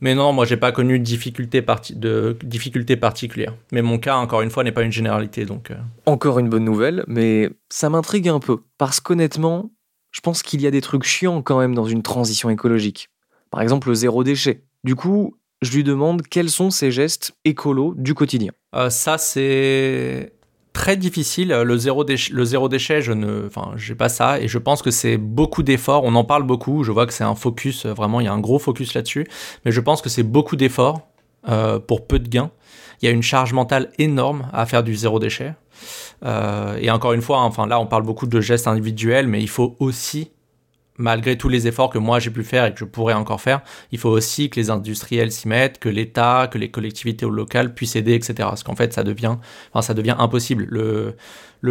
Mais 0.00 0.14
non, 0.14 0.32
moi, 0.32 0.44
j'ai 0.44 0.56
pas 0.56 0.70
connu 0.70 0.98
de 0.98 1.04
difficultés, 1.04 1.62
particulières. 2.96 3.54
Mais 3.72 3.82
mon 3.82 3.98
cas, 3.98 4.16
encore 4.16 4.42
une 4.42 4.50
fois, 4.50 4.62
n'est 4.62 4.72
pas 4.72 4.82
une 4.82 4.92
généralité, 4.92 5.44
donc. 5.44 5.72
Encore 6.06 6.38
une 6.38 6.48
bonne 6.48 6.64
nouvelle, 6.64 7.02
mais 7.08 7.50
ça 7.68 7.90
m'intrigue 7.90 8.28
un 8.28 8.38
peu. 8.38 8.58
Parce 8.78 9.00
qu'honnêtement, 9.00 9.70
je 10.14 10.20
pense 10.20 10.44
qu'il 10.44 10.62
y 10.62 10.66
a 10.66 10.70
des 10.70 10.80
trucs 10.80 11.02
chiants 11.02 11.42
quand 11.42 11.58
même 11.58 11.74
dans 11.74 11.86
une 11.86 12.02
transition 12.02 12.48
écologique. 12.48 13.10
Par 13.50 13.60
exemple, 13.60 13.88
le 13.88 13.94
zéro 13.94 14.22
déchet. 14.22 14.62
Du 14.84 14.94
coup, 14.94 15.36
je 15.60 15.72
lui 15.72 15.82
demande 15.82 16.22
quels 16.22 16.50
sont 16.50 16.70
ces 16.70 16.92
gestes 16.92 17.34
écolos 17.44 17.94
du 17.96 18.14
quotidien. 18.14 18.52
ça, 18.90 19.18
c'est 19.18 20.32
très 20.72 20.96
difficile. 20.96 21.48
Le 21.48 21.76
zéro, 21.76 22.04
déchet, 22.04 22.32
le 22.32 22.44
zéro 22.44 22.68
déchet, 22.68 23.02
je 23.02 23.12
ne, 23.12 23.46
enfin, 23.48 23.72
pas 23.98 24.08
ça 24.08 24.40
et 24.40 24.46
je 24.46 24.58
pense 24.58 24.82
que 24.82 24.92
c'est 24.92 25.16
beaucoup 25.16 25.64
d'efforts. 25.64 26.04
On 26.04 26.14
en 26.14 26.24
parle 26.24 26.44
beaucoup. 26.44 26.84
Je 26.84 26.92
vois 26.92 27.06
que 27.06 27.12
c'est 27.12 27.24
un 27.24 27.34
focus, 27.34 27.84
vraiment, 27.86 28.20
il 28.20 28.24
y 28.24 28.28
a 28.28 28.32
un 28.32 28.40
gros 28.40 28.60
focus 28.60 28.94
là-dessus. 28.94 29.26
Mais 29.64 29.72
je 29.72 29.80
pense 29.80 30.00
que 30.00 30.08
c'est 30.08 30.22
beaucoup 30.22 30.54
d'efforts 30.54 31.08
euh, 31.48 31.80
pour 31.80 32.06
peu 32.06 32.20
de 32.20 32.28
gains. 32.28 32.52
Il 33.02 33.06
y 33.06 33.08
a 33.08 33.10
une 33.10 33.22
charge 33.22 33.52
mentale 33.52 33.90
énorme 33.98 34.48
à 34.52 34.64
faire 34.64 34.84
du 34.84 34.94
zéro 34.94 35.18
déchet. 35.18 35.54
Euh, 36.24 36.76
et 36.80 36.90
encore 36.90 37.12
une 37.12 37.22
fois, 37.22 37.38
hein, 37.38 37.44
enfin 37.44 37.66
là, 37.66 37.80
on 37.80 37.86
parle 37.86 38.02
beaucoup 38.02 38.26
de 38.26 38.40
gestes 38.40 38.66
individuels, 38.68 39.26
mais 39.26 39.40
il 39.40 39.48
faut 39.48 39.76
aussi 39.78 40.30
malgré 40.98 41.36
tous 41.36 41.48
les 41.48 41.66
efforts 41.66 41.90
que 41.90 41.98
moi 41.98 42.18
j'ai 42.18 42.30
pu 42.30 42.44
faire 42.44 42.66
et 42.66 42.72
que 42.72 42.78
je 42.78 42.84
pourrais 42.84 43.14
encore 43.14 43.40
faire, 43.40 43.62
il 43.92 43.98
faut 43.98 44.10
aussi 44.10 44.50
que 44.50 44.60
les 44.60 44.70
industriels 44.70 45.32
s'y 45.32 45.48
mettent, 45.48 45.78
que 45.78 45.88
l'État, 45.88 46.48
que 46.50 46.58
les 46.58 46.70
collectivités 46.70 47.26
locales 47.26 47.74
puissent 47.74 47.96
aider, 47.96 48.14
etc. 48.14 48.34
Parce 48.40 48.62
qu'en 48.62 48.76
fait, 48.76 48.92
ça 48.92 49.02
devient, 49.02 49.36
enfin, 49.72 49.82
ça 49.82 49.94
devient 49.94 50.16
impossible. 50.18 50.66
Le, 50.70 51.14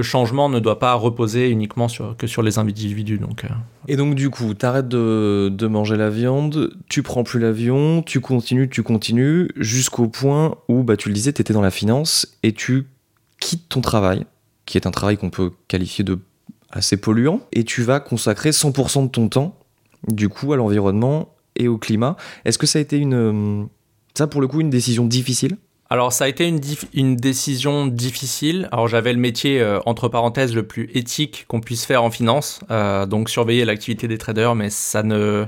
changement 0.02 0.50
ne 0.50 0.60
doit 0.60 0.80
pas 0.80 0.96
reposer 0.96 1.50
uniquement 1.50 1.88
sur, 1.88 2.18
que 2.18 2.26
sur 2.26 2.42
les 2.42 2.58
individus. 2.58 3.20
Donc, 3.20 3.46
euh. 3.46 3.50
Et 3.88 3.96
donc, 3.96 4.16
du 4.16 4.32
coup, 4.32 4.56
tu 4.56 4.66
arrêtes 4.66 4.88
de, 4.88 5.50
de, 5.54 5.68
manger 5.68 5.98
la 5.98 6.10
viande, 6.10 6.74
tu 6.90 7.04
prends 7.04 7.24
plus 7.24 7.40
l'avion, 7.40 8.02
tu 8.02 8.20
continues, 8.20 8.70
tu 8.70 8.82
continues, 8.82 9.50
jusqu'au 9.56 10.08
point 10.08 10.56
où, 10.68 10.84
bah, 10.84 10.98
tu 10.98 11.10
le 11.10 11.14
disais, 11.14 11.32
tu 11.32 11.42
étais 11.42 11.54
dans 11.54 11.62
la 11.62 11.70
finance 11.70 12.28
et 12.42 12.54
tu 12.54 12.88
quittes 13.44 13.68
ton 13.68 13.82
travail, 13.82 14.26
qui 14.66 14.78
est 14.78 14.88
un 14.88 14.92
travail 14.92 15.18
qu'on 15.18 15.30
peut 15.30 15.52
qualifier 15.68 16.06
de 16.06 16.20
assez 16.72 16.98
polluant, 16.98 17.42
et 17.52 17.66
tu 17.66 17.84
vas 17.84 18.00
consacrer 18.00 18.50
100% 18.52 19.04
de 19.04 19.10
ton 19.10 19.28
temps, 19.28 19.60
du 20.08 20.30
coup, 20.30 20.54
à 20.54 20.58
l'environnement 20.58 21.36
et 21.56 21.68
au 21.68 21.78
climat. 21.78 22.16
Est-ce 22.46 22.58
que 22.58 22.66
ça 22.66 22.80
a 22.80 22.82
été 22.82 22.98
une, 22.98 23.14
euh, 23.14 23.66
ça 24.16 24.28
pour 24.28 24.42
le 24.42 24.48
coup, 24.48 24.62
une 24.62 24.70
décision 24.70 25.06
difficile? 25.06 25.58
Alors 25.90 26.12
ça 26.12 26.24
a 26.24 26.28
été 26.28 26.48
une, 26.48 27.16
décision 27.18 27.86
difficile. 27.86 28.68
Alors 28.72 28.88
j'avais 28.88 29.14
le 29.14 29.20
métier 29.20 29.62
euh, 29.62 29.80
entre 29.86 30.08
parenthèses 30.08 30.56
le 30.56 30.66
plus 30.66 30.90
éthique 30.96 31.46
qu'on 31.48 31.60
puisse 31.60 31.86
faire 31.86 32.04
en 32.04 32.10
finance, 32.10 32.62
euh, 32.72 33.06
donc 33.06 33.30
surveiller 33.30 33.64
l'activité 33.64 34.08
des 34.08 34.18
traders, 34.18 34.56
mais 34.56 34.72
ça 34.72 35.04
ne 35.04 35.46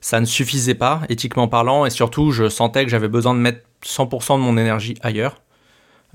ça 0.00 0.18
ne 0.18 0.24
suffisait 0.24 0.74
pas 0.74 1.02
éthiquement 1.10 1.46
parlant 1.46 1.86
et 1.86 1.90
surtout 1.90 2.32
je 2.32 2.48
sentais 2.48 2.84
que 2.84 2.90
j'avais 2.90 3.06
besoin 3.06 3.34
de 3.34 3.38
mettre 3.38 3.60
100% 3.86 4.38
de 4.38 4.42
mon 4.42 4.56
énergie 4.56 4.96
ailleurs. 5.00 5.43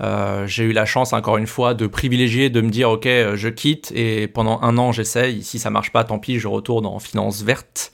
Euh, 0.00 0.46
j'ai 0.46 0.64
eu 0.64 0.72
la 0.72 0.86
chance, 0.86 1.12
encore 1.12 1.36
une 1.36 1.46
fois, 1.46 1.74
de 1.74 1.86
privilégier, 1.86 2.50
de 2.50 2.60
me 2.60 2.70
dire, 2.70 2.90
OK, 2.90 3.06
euh, 3.06 3.36
je 3.36 3.48
quitte 3.48 3.92
et 3.94 4.28
pendant 4.28 4.60
un 4.62 4.78
an, 4.78 4.92
j'essaye. 4.92 5.42
Si 5.42 5.58
ça 5.58 5.70
marche 5.70 5.92
pas, 5.92 6.04
tant 6.04 6.18
pis, 6.18 6.38
je 6.38 6.48
retourne 6.48 6.86
en 6.86 6.98
finance 6.98 7.42
verte. 7.42 7.92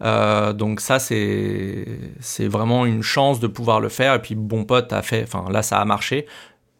donc 0.00 0.80
ça, 0.80 0.98
c'est 0.98 2.48
vraiment 2.48 2.86
une 2.86 3.02
chance 3.02 3.40
de 3.40 3.46
pouvoir 3.46 3.80
le 3.80 3.88
faire. 3.88 4.14
Et 4.14 4.22
puis, 4.22 4.34
bon 4.34 4.64
pote 4.64 4.92
a 4.92 5.02
fait, 5.02 5.22
enfin 5.22 5.50
là, 5.50 5.62
ça 5.62 5.78
a 5.80 5.84
marché 5.84 6.26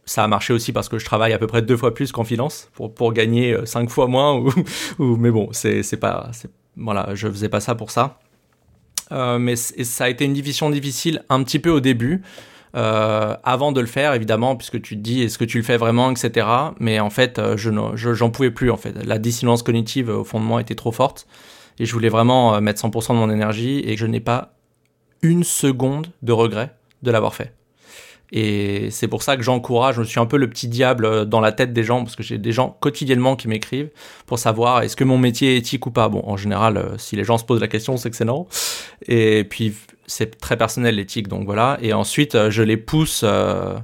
ça 0.09 0.25
a 0.25 0.29
marché 0.29 0.53
aussi 0.53 0.73
parce 0.73 0.89
que 0.89 0.99
je 0.99 1.05
travaille 1.05 1.33
à 1.33 1.39
peu 1.39 1.47
près 1.47 1.63
deux 1.63 1.77
fois 1.77 1.95
plus 1.95 2.13
qu'en 2.13 2.25
finance 2.25 2.71
pour, 2.75 3.13
gagner 3.13 3.53
euh, 3.53 3.67
cinq 3.67 3.91
fois 3.91 4.07
moins. 4.07 4.43
Mais 4.99 5.31
bon, 5.31 5.51
c'est 5.53 6.01
pas. 6.01 6.31
Voilà, 6.77 7.15
je 7.15 7.29
faisais 7.29 7.49
pas 7.49 7.61
ça 7.61 7.75
pour 7.75 7.91
ça. 7.91 8.19
Euh, 9.11 9.39
mais 9.39 9.57
ça 9.57 10.05
a 10.05 10.09
été 10.11 10.27
une 10.27 10.35
division 10.35 10.69
difficile 10.69 11.25
un 11.31 11.43
petit 11.43 11.59
peu 11.59 11.71
au 11.71 11.81
début. 11.81 12.23
Euh, 12.77 13.35
avant 13.45 13.73
de 13.73 13.81
le 13.81 13.87
faire, 13.87 14.15
évidemment, 14.15 14.57
puisque 14.57 14.81
tu 14.83 14.97
te 14.97 15.01
dis 15.01 15.23
est-ce 15.23 15.39
que 15.39 15.45
tu 15.45 15.59
le 15.59 15.65
fais 15.65 15.77
vraiment, 15.77 16.11
etc. 16.11 16.47
Mais 16.81 17.01
en 17.01 17.11
fait, 17.11 17.41
je 17.57 17.71
j'en 17.95 18.31
pouvais 18.31 18.51
plus. 18.51 18.71
En 18.71 18.77
fait, 18.77 18.93
la 19.05 19.19
dissonance 19.19 19.63
cognitive 19.63 20.09
au 20.11 20.25
fond 20.25 20.41
de 20.41 20.45
moi 20.45 20.61
était 20.61 20.75
trop 20.75 20.93
forte 20.93 21.27
et 21.79 21.87
je 21.87 21.93
voulais 21.93 22.09
vraiment 22.09 22.61
mettre 22.61 22.83
100% 22.83 23.11
de 23.11 23.19
mon 23.19 23.31
énergie 23.31 23.83
et 23.85 23.97
je 23.97 24.07
n'ai 24.07 24.21
pas 24.21 24.55
une 25.23 25.45
seconde 25.45 26.09
de 26.23 26.33
regret 26.33 26.75
de 27.03 27.11
l'avoir 27.11 27.35
fait. 27.35 27.55
Et 28.31 28.91
c'est 28.91 29.09
pour 29.09 29.23
ça 29.23 29.37
que 29.37 29.43
j'encourage, 29.43 29.97
je 29.97 30.03
suis 30.03 30.21
un 30.21 30.27
peu 30.27 30.37
le 30.37 30.51
petit 30.51 30.69
diable 30.69 31.07
euh, 31.07 31.25
dans 31.25 31.41
la 31.41 31.53
tête 31.53 31.73
des 31.73 31.83
gens, 31.83 32.03
parce 32.03 32.15
que 32.15 32.23
j'ai 32.23 32.37
des 32.37 32.53
gens 32.53 32.77
quotidiennement 32.81 33.37
qui 33.37 33.49
m'écrivent 33.49 33.91
pour 34.27 34.39
savoir 34.39 34.83
est-ce 34.83 34.97
que 34.97 35.05
mon 35.05 35.17
métier 35.17 35.55
est 35.55 35.59
éthique 35.59 35.87
ou 35.87 35.91
pas. 35.91 36.09
Bon, 36.09 36.23
en 36.27 36.37
général, 36.37 36.77
euh, 36.77 36.99
si 36.99 37.17
les 37.17 37.25
gens 37.25 37.39
se 37.39 37.45
posent 37.45 37.61
la 37.61 37.69
question, 37.69 37.97
c'est 37.97 38.11
que 38.11 38.17
c'est 38.17 38.27
non. 38.27 38.47
Et 39.07 39.45
puis, 39.45 39.75
c'est 40.09 40.39
très 40.39 40.57
personnel 40.57 40.97
l'éthique, 40.97 41.29
donc 41.29 41.45
voilà. 41.45 41.79
Et 41.81 41.93
ensuite, 41.93 42.35
euh, 42.35 42.51
je 42.51 42.63
les 42.63 42.77
pousse 42.77 43.23
à, 43.23 43.83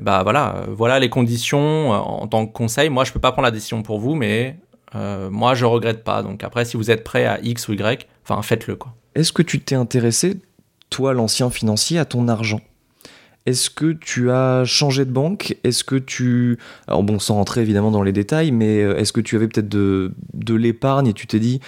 bah 0.00 0.22
voilà, 0.22 0.64
voilà 0.68 0.98
les 0.98 1.10
conditions 1.10 1.90
en 1.90 2.26
tant 2.26 2.46
que 2.46 2.52
conseil. 2.52 2.88
Moi, 2.88 3.04
je 3.04 3.12
peux 3.12 3.20
pas 3.20 3.32
prendre 3.32 3.44
la 3.44 3.50
décision 3.50 3.82
pour 3.82 4.00
vous, 4.00 4.14
mais 4.14 4.56
moi, 4.94 5.54
je 5.54 5.66
regrette 5.66 6.04
pas. 6.04 6.22
Donc 6.22 6.42
après, 6.42 6.64
si 6.64 6.78
vous 6.78 6.90
êtes 6.90 7.04
prêt 7.04 7.26
à 7.26 7.38
X 7.42 7.68
ou 7.68 7.74
Y, 7.74 8.08
enfin, 8.24 8.40
faites-le, 8.40 8.76
quoi. 8.76 8.94
Est-ce 9.14 9.32
que 9.32 9.42
tu 9.42 9.60
t'es 9.60 9.74
intéressé, 9.74 10.40
toi, 10.88 11.12
l'ancien 11.12 11.50
financier, 11.50 11.98
à 11.98 12.06
ton 12.06 12.28
argent? 12.28 12.60
Est-ce 13.48 13.70
que 13.70 13.92
tu 13.92 14.30
as 14.30 14.64
changé 14.66 15.06
de 15.06 15.10
banque? 15.10 15.56
Est-ce 15.64 15.82
que 15.82 15.96
tu... 15.96 16.58
Alors 16.86 17.02
bon, 17.02 17.18
sans 17.18 17.36
rentrer 17.36 17.62
évidemment 17.62 17.90
dans 17.90 18.02
les 18.02 18.12
détails, 18.12 18.52
mais 18.52 18.82
euh, 18.82 18.98
est-ce 18.98 19.12
que 19.12 19.22
tu 19.22 19.36
avais 19.36 19.48
peut-être 19.48 19.70
de, 19.70 20.12
l'épargne 20.54 21.06
et 21.06 21.14
tu 21.14 21.26
t'es 21.26 21.40
dit, 21.40 21.60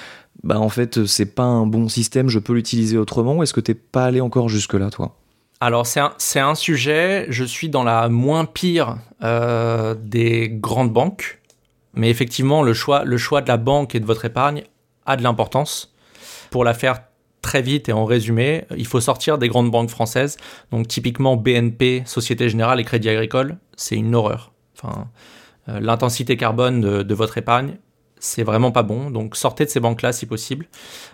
bah 0.42 0.58
en 0.58 0.68
fait, 0.68 1.04
c'est 1.06 1.34
pas 1.34 1.44
un 1.44 1.66
bon 1.66 1.88
système, 1.88 2.28
je 2.28 2.38
peux 2.38 2.54
l'utiliser 2.54 2.96
autrement 2.96 3.36
Ou 3.36 3.42
est-ce 3.42 3.52
que 3.52 3.60
t'es 3.60 3.74
pas 3.74 4.04
allé 4.04 4.20
encore 4.20 4.48
jusque-là, 4.48 4.90
toi? 4.90 5.16
Alors 5.60 5.86
c'est 5.86 6.00
un, 6.00 6.14
un, 6.36 6.54
sujet, 6.54 7.26
je 7.28 7.44
suis 7.44 7.68
dans 7.68 7.82
la 7.82 8.08
moins 8.08 8.46
pire 8.46 8.96
euh, 9.22 9.94
des 9.94 10.48
grandes 10.48 10.90
banques, 10.90 11.38
mais 11.92 12.08
effectivement 12.08 12.62
le 12.62 12.72
choix, 12.72 13.04
le 13.04 13.18
choix 13.18 13.42
de 13.42 13.48
la 13.48 13.58
banque 13.58 13.94
et 13.94 14.00
de 14.00 14.06
votre 14.06 14.24
épargne 14.24 14.62
a 15.04 15.16
de 15.16 15.22
l'importance. 15.22 15.94
Pour 16.50 16.64
la 16.64 16.72
faire 16.72 17.00
très 17.42 17.60
vite 17.60 17.90
et 17.90 17.92
en 17.92 18.06
résumé, 18.06 18.64
il 18.74 18.86
faut 18.86 19.00
sortir 19.00 19.36
des 19.36 19.48
grandes 19.48 19.70
banques 19.70 19.90
françaises. 19.90 20.38
Donc 20.70 20.88
typiquement 20.88 21.36
BNP, 21.36 22.04
Société 22.06 22.48
Générale 22.48 22.80
et 22.80 22.84
Crédit 22.84 23.10
Agricole, 23.10 23.58
c'est 23.76 23.96
une 23.96 24.14
horreur. 24.14 24.52
Enfin, 24.76 25.08
euh, 25.68 25.80
l'intensité 25.80 26.36
carbone 26.36 26.80
de, 26.80 27.14
votre 27.14 27.38
épargne, 27.38 27.76
c'est 28.20 28.44
vraiment 28.44 28.70
pas 28.70 28.84
bon. 28.84 29.10
Donc 29.10 29.34
sortez 29.34 29.64
de 29.64 29.70
ces 29.70 29.80
banques-là 29.80 30.12
si 30.12 30.26
possible. 30.26 30.66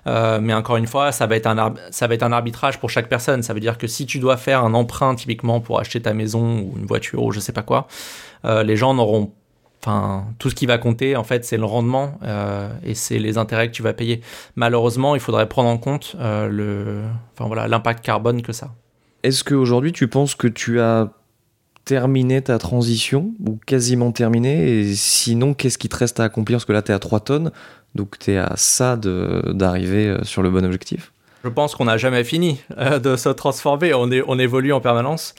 Euh, 0.06 0.38
mais 0.42 0.52
encore 0.52 0.76
une 0.76 0.86
fois, 0.86 1.12
ça 1.12 1.26
va, 1.26 1.36
être 1.36 1.46
un 1.46 1.74
ça 1.90 2.06
va 2.06 2.14
être 2.14 2.22
un 2.22 2.32
arbitrage 2.32 2.78
pour 2.78 2.90
chaque 2.90 3.08
personne. 3.08 3.42
Ça 3.42 3.54
veut 3.54 3.60
dire 3.60 3.78
que 3.78 3.86
si 3.86 4.04
tu 4.04 4.18
dois 4.18 4.36
faire 4.36 4.64
un 4.64 4.74
emprunt 4.74 5.14
typiquement 5.14 5.60
pour 5.60 5.80
acheter 5.80 6.02
ta 6.02 6.12
maison 6.12 6.60
ou 6.60 6.74
une 6.76 6.84
voiture 6.84 7.22
ou 7.22 7.32
je 7.32 7.40
sais 7.40 7.52
pas 7.52 7.62
quoi, 7.62 7.86
euh, 8.44 8.62
les 8.62 8.76
gens 8.76 8.92
n'auront 8.92 9.32
Enfin, 9.82 10.24
tout 10.40 10.50
ce 10.50 10.56
qui 10.56 10.66
va 10.66 10.78
compter, 10.78 11.14
en 11.14 11.22
fait, 11.22 11.44
c'est 11.44 11.58
le 11.58 11.64
rendement 11.64 12.18
euh, 12.24 12.68
et 12.82 12.94
c'est 12.94 13.20
les 13.20 13.38
intérêts 13.38 13.68
que 13.68 13.72
tu 13.72 13.82
vas 13.82 13.92
payer. 13.92 14.20
Malheureusement, 14.56 15.14
il 15.14 15.20
faudrait 15.20 15.48
prendre 15.48 15.68
en 15.68 15.78
compte 15.78 16.16
le, 16.18 17.02
enfin 17.34 17.46
voilà, 17.46 17.68
l'impact 17.68 18.04
carbone 18.04 18.42
que 18.42 18.52
ça. 18.52 18.74
Est-ce 19.22 19.44
qu'aujourd'hui, 19.44 19.92
tu 19.92 20.08
penses 20.08 20.34
que 20.34 20.48
tu 20.48 20.80
as 20.80 21.10
terminé 21.86 22.42
ta 22.42 22.58
transition 22.58 23.32
ou 23.46 23.58
quasiment 23.64 24.12
terminé 24.12 24.80
Et 24.80 24.94
sinon, 24.94 25.54
qu'est-ce 25.54 25.78
qui 25.78 25.88
te 25.88 25.96
reste 25.96 26.20
à 26.20 26.24
accomplir? 26.24 26.56
Parce 26.56 26.66
que 26.66 26.72
là, 26.74 26.82
tu 26.82 26.92
es 26.92 26.94
à 26.94 26.98
3 26.98 27.20
tonnes, 27.20 27.52
donc 27.94 28.18
tu 28.18 28.32
es 28.32 28.36
à 28.36 28.52
ça 28.56 28.96
d'arriver 28.96 30.08
euh, 30.08 30.24
sur 30.24 30.42
le 30.42 30.50
bon 30.50 30.64
objectif. 30.64 31.12
Je 31.44 31.48
pense 31.48 31.74
qu'on 31.76 31.84
n'a 31.84 31.96
jamais 31.96 32.24
fini 32.24 32.60
de 33.02 33.16
se 33.16 33.28
transformer, 33.30 33.94
on, 33.94 34.38
évolue 34.38 34.74
en 34.74 34.80
permanence 34.80 35.34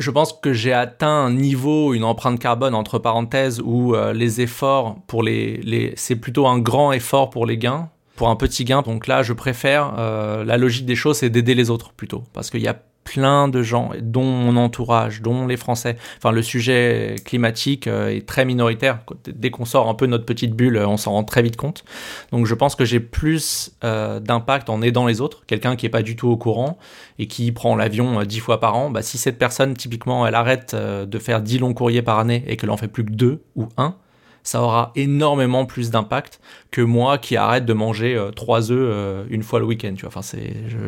je 0.00 0.12
pense 0.12 0.32
que 0.32 0.52
j'ai 0.52 0.72
atteint 0.72 1.08
un 1.08 1.32
niveau, 1.32 1.92
une 1.92 2.04
empreinte 2.04 2.38
carbone 2.38 2.72
entre 2.76 3.00
parenthèses, 3.00 3.60
où 3.60 3.96
euh, 3.96 4.12
les 4.12 4.40
efforts 4.40 4.96
pour 5.08 5.24
les, 5.24 5.56
les 5.64 5.92
c'est 5.96 6.14
plutôt 6.14 6.46
un 6.46 6.60
grand 6.60 6.92
effort 6.92 7.30
pour 7.30 7.46
les 7.46 7.58
gains, 7.58 7.88
pour 8.14 8.28
un 8.28 8.36
petit 8.36 8.64
gain. 8.64 8.82
Donc 8.82 9.08
là, 9.08 9.24
je 9.24 9.32
préfère 9.32 9.94
euh, 9.98 10.44
la 10.44 10.56
logique 10.56 10.86
des 10.86 10.94
choses, 10.94 11.18
c'est 11.18 11.30
d'aider 11.30 11.56
les 11.56 11.68
autres 11.68 11.92
plutôt, 11.94 12.22
parce 12.32 12.48
qu'il 12.48 12.60
y 12.60 12.68
a 12.68 12.76
plein 13.08 13.48
de 13.48 13.62
gens, 13.62 13.90
dont 14.02 14.24
mon 14.24 14.56
entourage, 14.56 15.22
dont 15.22 15.46
les 15.46 15.56
Français. 15.56 15.96
Enfin, 16.18 16.30
le 16.30 16.42
sujet 16.42 17.16
climatique 17.24 17.86
euh, 17.86 18.08
est 18.08 18.26
très 18.26 18.44
minoritaire. 18.44 18.98
Dès 19.26 19.50
qu'on 19.50 19.64
sort 19.64 19.88
un 19.88 19.94
peu 19.94 20.04
notre 20.04 20.26
petite 20.26 20.54
bulle, 20.54 20.76
on 20.76 20.98
s'en 20.98 21.12
rend 21.12 21.24
très 21.24 21.40
vite 21.40 21.56
compte. 21.56 21.84
Donc, 22.32 22.44
je 22.44 22.54
pense 22.54 22.74
que 22.74 22.84
j'ai 22.84 23.00
plus 23.00 23.72
euh, 23.82 24.20
d'impact 24.20 24.68
en 24.68 24.82
aidant 24.82 25.06
les 25.06 25.22
autres. 25.22 25.44
Quelqu'un 25.46 25.74
qui 25.74 25.86
est 25.86 25.90
pas 25.90 26.02
du 26.02 26.16
tout 26.16 26.28
au 26.28 26.36
courant 26.36 26.78
et 27.18 27.26
qui 27.26 27.50
prend 27.50 27.76
l'avion 27.76 28.20
euh, 28.20 28.24
dix 28.24 28.40
fois 28.40 28.60
par 28.60 28.76
an, 28.76 28.90
bah, 28.90 29.00
si 29.00 29.16
cette 29.16 29.38
personne, 29.38 29.74
typiquement, 29.74 30.26
elle 30.26 30.34
arrête 30.34 30.74
de 30.74 31.18
faire 31.18 31.40
dix 31.40 31.58
longs 31.58 31.72
courriers 31.72 32.02
par 32.02 32.18
année 32.18 32.44
et 32.46 32.58
qu'elle 32.58 32.70
en 32.70 32.76
fait 32.76 32.88
plus 32.88 33.06
que 33.06 33.12
deux 33.12 33.42
ou 33.56 33.68
un, 33.78 33.94
ça 34.42 34.62
aura 34.62 34.92
énormément 34.94 35.66
plus 35.66 35.90
d'impact 35.90 36.40
que 36.70 36.80
moi 36.80 37.18
qui 37.18 37.36
arrête 37.36 37.64
de 37.64 37.72
manger 37.72 38.14
euh, 38.14 38.30
trois 38.30 38.70
œufs 38.70 38.90
euh, 38.92 39.24
une 39.30 39.42
fois 39.42 39.58
le 39.60 39.66
week-end. 39.66 39.94
Tu 39.94 40.06
vois, 40.06 40.16
enfin, 40.16 40.38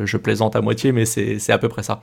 je, 0.04 0.16
plaisante 0.16 0.56
à 0.56 0.60
moitié, 0.60 0.92
mais 0.92 1.04
c'est 1.04 1.50
à 1.50 1.58
peu 1.58 1.68
près 1.68 1.82
ça. 1.82 2.02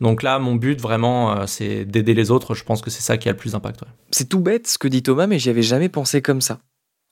Donc 0.00 0.22
là, 0.22 0.38
mon 0.38 0.54
but 0.54 0.80
vraiment, 0.80 1.32
euh, 1.32 1.46
c'est 1.46 1.84
d'aider 1.84 2.14
les 2.14 2.30
autres. 2.30 2.54
Je 2.54 2.64
pense 2.64 2.82
que 2.82 2.90
c'est 2.90 3.02
ça 3.02 3.18
qui 3.18 3.28
a 3.28 3.32
le 3.32 3.38
plus 3.38 3.52
d'impact. 3.52 3.80
C'est 4.10 4.28
tout 4.28 4.40
bête 4.40 4.66
ce 4.66 4.78
que 4.78 4.88
dit 4.88 5.02
Thomas, 5.02 5.26
mais 5.26 5.38
j'y 5.38 5.50
avais 5.50 5.62
jamais 5.62 5.88
pensé 5.88 6.22
comme 6.22 6.40
ça. 6.40 6.60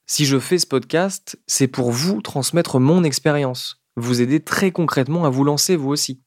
Si 0.07 0.25
je 0.25 0.39
fais 0.39 0.59
ce 0.59 0.67
podcast, 0.67 1.39
c'est 1.47 1.69
pour 1.69 1.93
vous 1.93 2.21
transmettre 2.21 2.81
mon 2.81 3.05
expérience, 3.05 3.81
vous 3.97 4.21
aider 4.21 4.41
très 4.41 4.73
concrètement 4.73 5.25
à 5.25 5.31
vous 5.31 5.45
lancer 5.45 5.77
vous 5.77 5.91
aussi. 5.91 6.21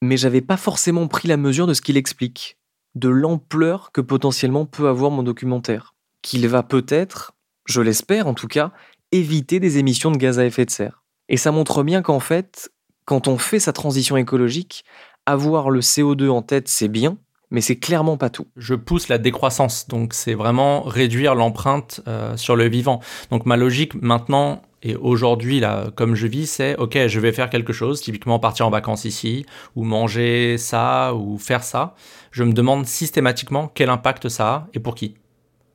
Mais 0.00 0.16
j'avais 0.16 0.40
pas 0.40 0.56
forcément 0.56 1.08
pris 1.08 1.28
la 1.28 1.36
mesure 1.36 1.66
de 1.66 1.74
ce 1.74 1.82
qu'il 1.82 1.96
explique, 1.96 2.56
de 2.94 3.08
l'ampleur 3.08 3.92
que 3.92 4.00
potentiellement 4.00 4.64
peut 4.64 4.88
avoir 4.88 5.10
mon 5.10 5.22
documentaire 5.22 5.94
qu'il 6.22 6.46
va 6.48 6.62
peut-être, 6.62 7.32
je 7.66 7.80
l'espère 7.80 8.26
en 8.26 8.34
tout 8.34 8.48
cas, 8.48 8.72
éviter 9.12 9.60
des 9.60 9.78
émissions 9.78 10.10
de 10.10 10.16
gaz 10.16 10.38
à 10.38 10.44
effet 10.44 10.64
de 10.64 10.70
serre. 10.70 11.02
Et 11.28 11.36
ça 11.36 11.52
montre 11.52 11.82
bien 11.82 12.02
qu'en 12.02 12.20
fait, 12.20 12.70
quand 13.04 13.28
on 13.28 13.38
fait 13.38 13.60
sa 13.60 13.72
transition 13.72 14.16
écologique, 14.16 14.84
avoir 15.26 15.70
le 15.70 15.80
CO2 15.80 16.28
en 16.28 16.42
tête, 16.42 16.68
c'est 16.68 16.88
bien, 16.88 17.18
mais 17.50 17.60
c'est 17.60 17.76
clairement 17.76 18.16
pas 18.16 18.30
tout. 18.30 18.46
Je 18.56 18.74
pousse 18.74 19.08
la 19.08 19.18
décroissance, 19.18 19.88
donc 19.88 20.14
c'est 20.14 20.34
vraiment 20.34 20.82
réduire 20.82 21.34
l'empreinte 21.34 22.00
euh, 22.06 22.36
sur 22.36 22.56
le 22.56 22.68
vivant. 22.68 23.00
Donc 23.30 23.46
ma 23.46 23.56
logique 23.56 23.94
maintenant 23.94 24.62
et 24.82 24.94
aujourd'hui 24.94 25.60
là, 25.60 25.90
comme 25.96 26.14
je 26.14 26.26
vis, 26.26 26.46
c'est 26.46 26.76
ok, 26.76 27.06
je 27.06 27.20
vais 27.20 27.32
faire 27.32 27.50
quelque 27.50 27.72
chose, 27.72 28.00
typiquement 28.00 28.38
partir 28.38 28.66
en 28.66 28.70
vacances 28.70 29.04
ici, 29.04 29.44
ou 29.74 29.84
manger 29.84 30.56
ça, 30.58 31.14
ou 31.14 31.38
faire 31.38 31.64
ça. 31.64 31.94
Je 32.30 32.44
me 32.44 32.52
demande 32.52 32.86
systématiquement 32.86 33.70
quel 33.74 33.90
impact 33.90 34.28
ça 34.28 34.48
a 34.48 34.68
et 34.74 34.80
pour 34.80 34.94
qui. 34.94 35.16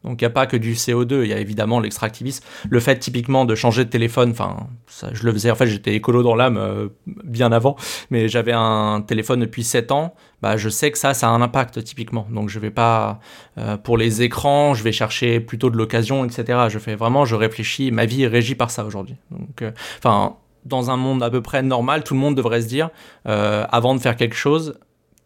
Donc 0.04 0.22
il 0.22 0.26
n'y 0.26 0.28
a 0.28 0.32
pas 0.32 0.46
que 0.46 0.58
du 0.58 0.74
CO2, 0.74 1.24
il 1.24 1.30
y 1.30 1.34
a 1.34 1.40
évidemment 1.40 1.80
l'extractivisme. 1.80 2.44
Le 2.70 2.80
fait 2.80 3.00
typiquement 3.00 3.46
de 3.46 3.56
changer 3.56 3.86
de 3.86 3.90
téléphone, 3.90 4.32
enfin, 4.32 4.68
je 5.14 5.24
le 5.24 5.32
faisais, 5.32 5.50
en 5.50 5.56
fait 5.56 5.68
j'étais 5.68 5.96
écolo 5.96 6.24
dans 6.24 6.36
l'âme 6.36 6.58
euh, 6.58 6.90
bien 7.06 7.52
avant, 7.52 7.78
mais 8.10 8.28
j'avais 8.28 8.52
un 8.54 9.02
téléphone 9.02 9.40
depuis 9.40 9.64
7 9.64 9.92
ans, 9.92 10.14
bah, 10.42 10.58
je 10.58 10.68
sais 10.68 10.92
que 10.92 10.98
ça, 10.98 11.14
ça 11.14 11.30
a 11.30 11.32
un 11.32 11.42
impact 11.42 11.84
typiquement. 11.84 12.28
Donc 12.32 12.50
je 12.50 12.60
vais 12.60 12.72
pas, 12.72 13.20
euh, 13.58 13.78
pour 13.78 13.98
les 13.98 14.22
écrans, 14.22 14.74
je 14.74 14.84
vais 14.84 14.92
chercher 14.92 15.40
plutôt 15.40 15.70
de 15.70 15.78
l'occasion, 15.78 16.26
etc. 16.26 16.66
Je 16.68 16.80
fais 16.80 16.96
vraiment, 16.96 17.24
je 17.24 17.36
réfléchis, 17.36 17.92
ma 17.92 18.06
vie 18.06 18.24
est 18.24 18.28
régie 18.28 18.56
par 18.56 18.72
ça 18.72 18.84
aujourd'hui. 18.84 19.16
Donc, 19.32 19.62
euh, 19.62 19.72
enfin, 20.00 20.36
dans 20.66 20.92
un 20.92 20.98
monde 20.98 21.24
à 21.24 21.30
peu 21.30 21.42
près 21.42 21.62
normal, 21.62 22.04
tout 22.04 22.14
le 22.14 22.20
monde 22.20 22.36
devrait 22.36 22.62
se 22.62 22.68
dire, 22.68 22.90
avant 23.26 23.96
de 23.96 24.00
faire 24.00 24.16
quelque 24.16 24.36
chose, 24.36 24.80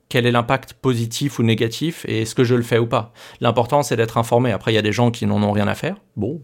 quel 0.10 0.26
est 0.26 0.32
l'impact 0.32 0.74
positif 0.74 1.40
ou 1.40 1.44
négatif 1.44 2.06
et 2.08 2.22
est-ce 2.22 2.36
que 2.36 2.44
je 2.44 2.56
le 2.56 2.64
fais 2.64 2.78
ou 2.78 2.88
pas. 2.88 3.14
L'important, 3.42 3.84
c'est 3.84 3.96
d'être 3.96 4.18
informé. 4.18 4.52
Après, 4.52 4.72
il 4.72 4.76
y 4.76 4.80
a 4.80 4.82
des 4.82 4.92
gens 4.92 5.12
qui 5.12 5.26
n'en 5.26 5.42
ont 5.44 5.52
rien 5.52 5.68
à 5.68 5.76
faire. 5.76 5.98
Bon, 6.16 6.42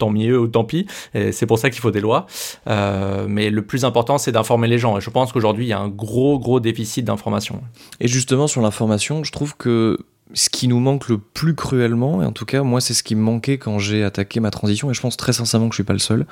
tant 0.00 0.10
mieux 0.10 0.38
ou 0.38 0.48
tant 0.48 0.64
pis. 0.64 0.86
C'est 1.14 1.46
pour 1.46 1.58
ça 1.58 1.70
qu'il 1.70 1.80
faut 1.80 1.90
des 1.92 2.00
lois. 2.00 2.26
Euh, 2.66 3.26
mais 3.28 3.50
le 3.50 3.62
plus 3.62 3.84
important, 3.84 4.18
c'est 4.18 4.32
d'informer 4.32 4.66
les 4.66 4.78
gens. 4.78 4.98
Et 4.98 5.00
je 5.00 5.10
pense 5.10 5.32
qu'aujourd'hui, 5.32 5.66
il 5.66 5.68
y 5.68 5.72
a 5.72 5.78
un 5.78 5.88
gros, 5.88 6.38
gros 6.38 6.58
déficit 6.58 7.04
d'information. 7.04 7.62
Et 8.00 8.08
justement, 8.08 8.48
sur 8.48 8.60
l'information, 8.60 9.22
je 9.22 9.30
trouve 9.30 9.56
que 9.56 9.98
ce 10.32 10.48
qui 10.48 10.68
nous 10.68 10.80
manque 10.80 11.08
le 11.08 11.18
plus 11.18 11.54
cruellement, 11.54 12.22
et 12.22 12.24
en 12.26 12.32
tout 12.32 12.44
cas, 12.44 12.62
moi, 12.62 12.80
c'est 12.80 12.94
ce 12.94 13.02
qui 13.02 13.14
me 13.14 13.22
manquait 13.22 13.58
quand 13.58 13.78
j'ai 13.78 14.04
attaqué 14.04 14.40
ma 14.40 14.50
transition, 14.50 14.90
et 14.90 14.94
je 14.94 15.00
pense 15.00 15.16
très 15.16 15.32
sincèrement 15.32 15.68
que 15.68 15.74
je 15.74 15.78
suis 15.78 15.84
pas 15.84 15.92
le 15.92 15.98
seul, 15.98 16.26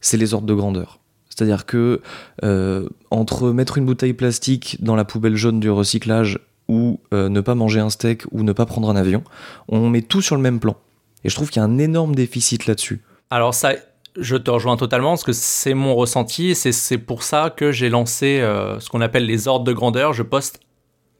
c'est 0.00 0.16
les 0.16 0.34
ordres 0.34 0.46
de 0.46 0.54
grandeur. 0.54 1.00
C'est-à-dire 1.38 1.66
que 1.66 2.00
euh, 2.42 2.88
entre 3.12 3.50
mettre 3.52 3.78
une 3.78 3.86
bouteille 3.86 4.12
plastique 4.12 4.76
dans 4.80 4.96
la 4.96 5.04
poubelle 5.04 5.36
jaune 5.36 5.60
du 5.60 5.70
recyclage 5.70 6.40
ou 6.66 6.98
euh, 7.14 7.28
ne 7.28 7.40
pas 7.40 7.54
manger 7.54 7.78
un 7.78 7.90
steak 7.90 8.24
ou 8.32 8.42
ne 8.42 8.52
pas 8.52 8.66
prendre 8.66 8.90
un 8.90 8.96
avion, 8.96 9.22
on 9.68 9.88
met 9.88 10.02
tout 10.02 10.20
sur 10.20 10.34
le 10.34 10.42
même 10.42 10.58
plan. 10.58 10.76
Et 11.22 11.28
je 11.28 11.36
trouve 11.36 11.50
qu'il 11.50 11.62
y 11.62 11.64
a 11.64 11.68
un 11.68 11.78
énorme 11.78 12.16
déficit 12.16 12.66
là-dessus. 12.66 13.02
Alors 13.30 13.54
ça, 13.54 13.74
Je 14.20 14.34
te 14.34 14.50
rejoins 14.50 14.76
totalement 14.76 15.10
parce 15.10 15.22
que 15.22 15.32
c'est 15.32 15.74
mon 15.74 15.94
ressenti. 15.94 16.56
C'est 16.56 16.98
pour 16.98 17.22
ça 17.22 17.54
que 17.56 17.70
j'ai 17.70 17.88
lancé 17.88 18.40
euh, 18.40 18.80
ce 18.80 18.88
qu'on 18.88 19.00
appelle 19.00 19.24
les 19.24 19.46
ordres 19.46 19.64
de 19.64 19.72
grandeur. 19.72 20.12
Je 20.14 20.24
poste 20.24 20.58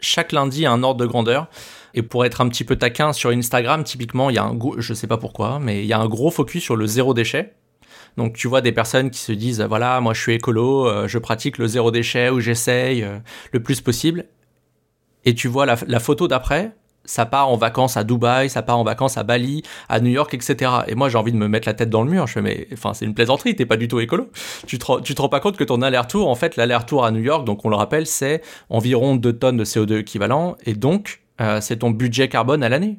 chaque 0.00 0.32
lundi 0.32 0.66
un 0.66 0.82
ordre 0.82 1.00
de 1.00 1.06
grandeur. 1.06 1.46
Et 1.94 2.02
pour 2.02 2.24
être 2.24 2.40
un 2.40 2.48
petit 2.48 2.64
peu 2.64 2.74
taquin 2.74 3.12
sur 3.12 3.30
Instagram, 3.30 3.84
typiquement, 3.84 4.30
il 4.30 4.34
y 4.34 4.38
a 4.38 4.44
un 4.44 4.58
je 4.78 4.94
sais 4.94 5.06
pas 5.06 5.16
pourquoi, 5.16 5.60
mais 5.60 5.84
il 5.84 5.86
y 5.86 5.92
a 5.92 6.00
un 6.00 6.08
gros 6.08 6.32
focus 6.32 6.64
sur 6.64 6.74
le 6.74 6.88
zéro 6.88 7.14
déchet. 7.14 7.54
Donc 8.18 8.34
tu 8.34 8.48
vois 8.48 8.60
des 8.60 8.72
personnes 8.72 9.10
qui 9.10 9.20
se 9.20 9.32
disent 9.32 9.62
voilà 9.62 10.00
moi 10.00 10.12
je 10.12 10.20
suis 10.20 10.34
écolo, 10.34 10.86
euh, 10.86 11.08
je 11.08 11.18
pratique 11.18 11.56
le 11.56 11.66
zéro 11.66 11.90
déchet 11.90 12.28
ou 12.30 12.40
j'essaye 12.40 13.02
euh, 13.02 13.18
le 13.52 13.62
plus 13.62 13.80
possible. 13.80 14.26
Et 15.24 15.34
tu 15.34 15.48
vois 15.48 15.66
la, 15.66 15.76
la 15.86 16.00
photo 16.00 16.28
d'après, 16.28 16.72
ça 17.04 17.26
part 17.26 17.48
en 17.48 17.56
vacances 17.56 17.96
à 17.96 18.04
Dubaï, 18.04 18.50
ça 18.50 18.62
part 18.62 18.78
en 18.78 18.84
vacances 18.84 19.16
à 19.16 19.22
Bali, 19.22 19.62
à 19.88 20.00
New 20.00 20.10
York, 20.10 20.32
etc. 20.34 20.70
Et 20.88 20.94
moi, 20.94 21.08
j'ai 21.08 21.16
envie 21.16 21.32
de 21.32 21.36
me 21.36 21.48
mettre 21.48 21.66
la 21.66 21.74
tête 21.74 21.90
dans 21.90 22.02
le 22.02 22.10
mur. 22.10 22.26
Je 22.26 22.34
fais, 22.34 22.42
mais 22.42 22.68
enfin, 22.72 22.92
c'est 22.92 23.04
une 23.04 23.14
plaisanterie, 23.14 23.56
t'es 23.56 23.66
pas 23.66 23.76
du 23.76 23.88
tout 23.88 23.98
écolo. 23.98 24.30
Tu 24.66 24.78
te, 24.78 25.00
tu 25.00 25.14
te 25.14 25.22
rends 25.22 25.28
pas 25.28 25.40
compte 25.40 25.56
que 25.56 25.64
ton 25.64 25.80
aller-retour, 25.80 26.28
en 26.28 26.34
fait, 26.34 26.56
l'aller-retour 26.56 27.04
à 27.04 27.10
New 27.10 27.22
York, 27.22 27.44
donc 27.44 27.64
on 27.64 27.70
le 27.70 27.76
rappelle, 27.76 28.06
c'est 28.06 28.42
environ 28.68 29.16
2 29.16 29.32
tonnes 29.32 29.56
de 29.56 29.64
CO2 29.64 30.00
équivalent. 30.00 30.56
Et 30.66 30.74
donc, 30.74 31.22
euh, 31.40 31.60
c'est 31.60 31.78
ton 31.78 31.90
budget 31.90 32.28
carbone 32.28 32.62
à 32.62 32.68
l'année. 32.68 32.98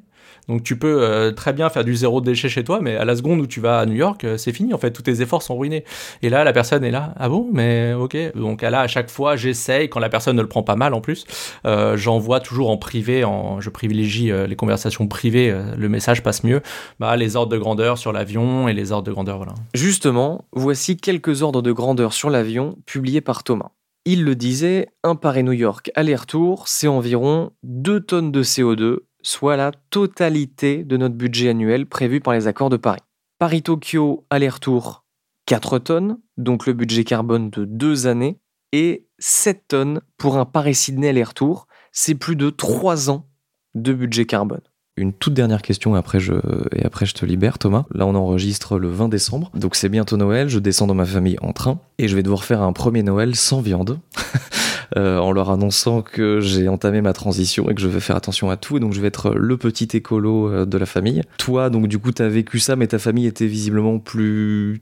Donc 0.49 0.63
tu 0.63 0.77
peux 0.77 1.03
euh, 1.03 1.31
très 1.31 1.53
bien 1.53 1.69
faire 1.69 1.85
du 1.85 1.95
zéro 1.95 2.21
déchet 2.21 2.49
chez 2.49 2.63
toi, 2.63 2.79
mais 2.81 2.97
à 2.97 3.05
la 3.05 3.15
seconde 3.15 3.39
où 3.39 3.47
tu 3.47 3.61
vas 3.61 3.79
à 3.79 3.85
New 3.85 3.95
York, 3.95 4.23
euh, 4.23 4.35
c'est 4.35 4.51
fini 4.51 4.73
en 4.73 4.79
fait, 4.79 4.91
tous 4.91 5.03
tes 5.03 5.21
efforts 5.21 5.43
sont 5.43 5.55
ruinés. 5.55 5.85
Et 6.23 6.29
là, 6.29 6.43
la 6.43 6.51
personne 6.51 6.83
est 6.83 6.91
là, 6.91 7.13
ah 7.17 7.29
bon, 7.29 7.47
mais 7.53 7.93
ok. 7.93 8.17
Donc 8.35 8.63
là, 8.63 8.81
à 8.81 8.87
chaque 8.87 9.11
fois, 9.11 9.35
j'essaye, 9.35 9.89
quand 9.89 9.99
la 9.99 10.09
personne 10.09 10.35
ne 10.35 10.41
le 10.41 10.47
prend 10.47 10.63
pas 10.63 10.75
mal 10.75 10.95
en 10.95 11.01
plus, 11.01 11.25
euh, 11.65 11.95
j'envoie 11.95 12.39
toujours 12.39 12.71
en 12.71 12.77
privé, 12.77 13.23
en, 13.23 13.61
je 13.61 13.69
privilégie 13.69 14.31
les 14.47 14.55
conversations 14.55 15.07
privées, 15.07 15.55
le 15.77 15.89
message 15.89 16.23
passe 16.23 16.43
mieux, 16.43 16.61
bah, 16.99 17.15
les 17.15 17.35
ordres 17.35 17.51
de 17.51 17.57
grandeur 17.57 17.99
sur 17.99 18.11
l'avion 18.11 18.67
et 18.67 18.73
les 18.73 18.91
ordres 18.91 19.05
de 19.05 19.11
grandeur, 19.11 19.37
voilà. 19.37 19.53
Justement, 19.75 20.45
voici 20.51 20.97
quelques 20.97 21.43
ordres 21.43 21.61
de 21.61 21.71
grandeur 21.71 22.13
sur 22.13 22.29
l'avion 22.29 22.75
publiés 22.85 23.21
par 23.21 23.43
Thomas. 23.43 23.69
Il 24.05 24.23
le 24.23 24.35
disait, 24.35 24.87
un 25.03 25.15
Paris-New 25.15 25.51
York 25.51 25.91
aller-retour, 25.93 26.67
c'est 26.67 26.87
environ 26.87 27.51
2 27.63 27.99
tonnes 27.99 28.31
de 28.31 28.43
CO2 28.43 28.99
soit 29.21 29.57
la 29.57 29.71
totalité 29.89 30.83
de 30.83 30.97
notre 30.97 31.15
budget 31.15 31.49
annuel 31.49 31.85
prévu 31.85 32.19
par 32.19 32.33
les 32.33 32.47
accords 32.47 32.69
de 32.69 32.77
Paris. 32.77 33.01
Paris-Tokyo 33.39 34.25
aller-retour 34.29 35.05
4 35.45 35.79
tonnes, 35.79 36.19
donc 36.37 36.67
le 36.67 36.73
budget 36.73 37.03
carbone 37.03 37.49
de 37.49 37.65
2 37.65 38.07
années, 38.07 38.39
et 38.71 39.07
7 39.17 39.63
tonnes 39.67 40.01
pour 40.17 40.37
un 40.37 40.45
Paris-Sydney 40.45 41.09
aller-retour, 41.09 41.67
c'est 41.91 42.15
plus 42.15 42.35
de 42.35 42.49
3 42.49 43.09
ans 43.09 43.27
de 43.75 43.93
budget 43.93 44.25
carbone. 44.25 44.61
Une 44.97 45.13
toute 45.13 45.33
dernière 45.33 45.61
question 45.61 45.95
et 45.95 45.99
après, 45.99 46.19
je, 46.19 46.33
et 46.75 46.83
après 46.83 47.05
je 47.05 47.13
te 47.13 47.25
libère 47.25 47.57
Thomas. 47.57 47.85
Là 47.93 48.05
on 48.05 48.15
enregistre 48.15 48.77
le 48.77 48.89
20 48.89 49.07
décembre, 49.07 49.49
donc 49.53 49.75
c'est 49.75 49.87
bientôt 49.87 50.17
Noël, 50.17 50.49
je 50.49 50.59
descends 50.59 50.87
dans 50.87 50.93
ma 50.93 51.05
famille 51.05 51.37
en 51.41 51.53
train 51.53 51.79
et 51.97 52.09
je 52.09 52.15
vais 52.15 52.23
devoir 52.23 52.43
faire 52.43 52.61
un 52.61 52.73
premier 52.73 53.01
Noël 53.01 53.35
sans 53.35 53.61
viande. 53.61 53.99
Euh, 54.97 55.19
en 55.19 55.31
leur 55.31 55.51
annonçant 55.51 56.01
que 56.01 56.39
j'ai 56.39 56.67
entamé 56.67 57.01
ma 57.01 57.13
transition 57.13 57.69
et 57.69 57.75
que 57.75 57.81
je 57.81 57.87
vais 57.87 57.99
faire 57.99 58.15
attention 58.15 58.49
à 58.49 58.57
tout. 58.57 58.79
donc 58.79 58.93
je 58.93 59.01
vais 59.01 59.07
être 59.07 59.31
le 59.35 59.55
petit 59.55 59.87
écolo 59.95 60.51
euh, 60.51 60.65
de 60.65 60.77
la 60.77 60.87
famille. 60.87 61.21
Toi, 61.37 61.69
donc 61.69 61.87
du 61.87 61.99
coup, 61.99 62.11
tu 62.11 62.23
as 62.23 62.29
vécu 62.29 62.59
ça, 62.59 62.75
mais 62.75 62.87
ta 62.87 62.97
famille 62.97 63.27
était 63.27 63.45
visiblement 63.45 63.99
plus 63.99 64.81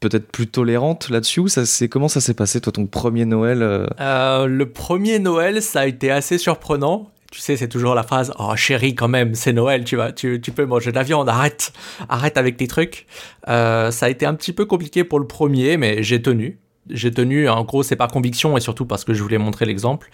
peut-être 0.00 0.30
plus 0.30 0.46
tolérante 0.46 1.08
là-dessus 1.08 1.48
ça 1.48 1.64
c'est 1.64 1.88
comment 1.88 2.08
ça 2.08 2.20
s'est 2.20 2.34
passé 2.34 2.60
toi 2.60 2.70
ton 2.70 2.84
premier 2.84 3.24
Noël 3.24 3.62
euh? 3.62 4.46
Le 4.46 4.70
premier 4.70 5.18
Noël 5.18 5.62
ça 5.62 5.80
a 5.80 5.86
été 5.86 6.10
assez 6.10 6.38
surprenant. 6.38 7.10
Tu 7.32 7.40
sais, 7.40 7.56
c'est 7.56 7.68
toujours 7.68 7.94
la 7.94 8.04
phrase 8.04 8.32
Oh 8.38 8.54
chérie, 8.54 8.94
quand 8.94 9.08
même, 9.08 9.34
c'est 9.34 9.52
Noël, 9.52 9.84
tu 9.84 9.96
vois, 9.96 10.12
tu, 10.12 10.40
tu, 10.40 10.52
peux 10.52 10.64
manger 10.64 10.90
de 10.90 10.96
la 10.96 11.02
viande, 11.02 11.28
arrête, 11.28 11.72
arrête 12.08 12.38
avec 12.38 12.56
tes 12.56 12.68
trucs. 12.68 13.06
ça 13.46 13.90
a 13.90 14.08
été 14.08 14.24
un 14.26 14.34
petit 14.34 14.52
peu 14.52 14.64
compliqué 14.64 15.02
pour 15.02 15.18
le 15.18 15.26
premier, 15.26 15.76
mais 15.76 16.02
j'ai 16.04 16.22
tenu 16.22 16.60
j'ai 16.90 17.10
tenu, 17.10 17.48
en 17.48 17.64
gros, 17.64 17.82
c'est 17.82 17.96
par 17.96 18.08
conviction 18.08 18.56
et 18.56 18.60
surtout 18.60 18.86
parce 18.86 19.04
que 19.04 19.14
je 19.14 19.22
voulais 19.22 19.38
montrer 19.38 19.64
l'exemple, 19.66 20.08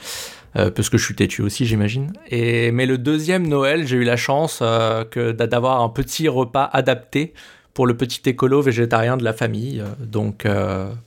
euh, 0.56 0.70
parce 0.70 0.88
que 0.88 0.98
je 0.98 1.04
suis 1.04 1.14
têtu 1.14 1.42
aussi, 1.42 1.66
j'imagine. 1.66 2.12
Et 2.30 2.72
mais 2.72 2.86
le 2.86 2.98
deuxième 2.98 3.46
Noël, 3.46 3.86
j'ai 3.86 3.96
eu 3.96 4.04
la 4.04 4.16
chance 4.16 4.60
euh, 4.62 5.04
que 5.04 5.32
d'avoir 5.32 5.82
un 5.82 5.88
petit 5.88 6.28
repas 6.28 6.68
adapté 6.72 7.34
pour 7.74 7.86
le 7.86 7.96
petit 7.96 8.20
écolo 8.28 8.60
végétarien 8.60 9.16
de 9.16 9.24
la 9.24 9.32
famille. 9.32 9.82
Donc 9.98 10.46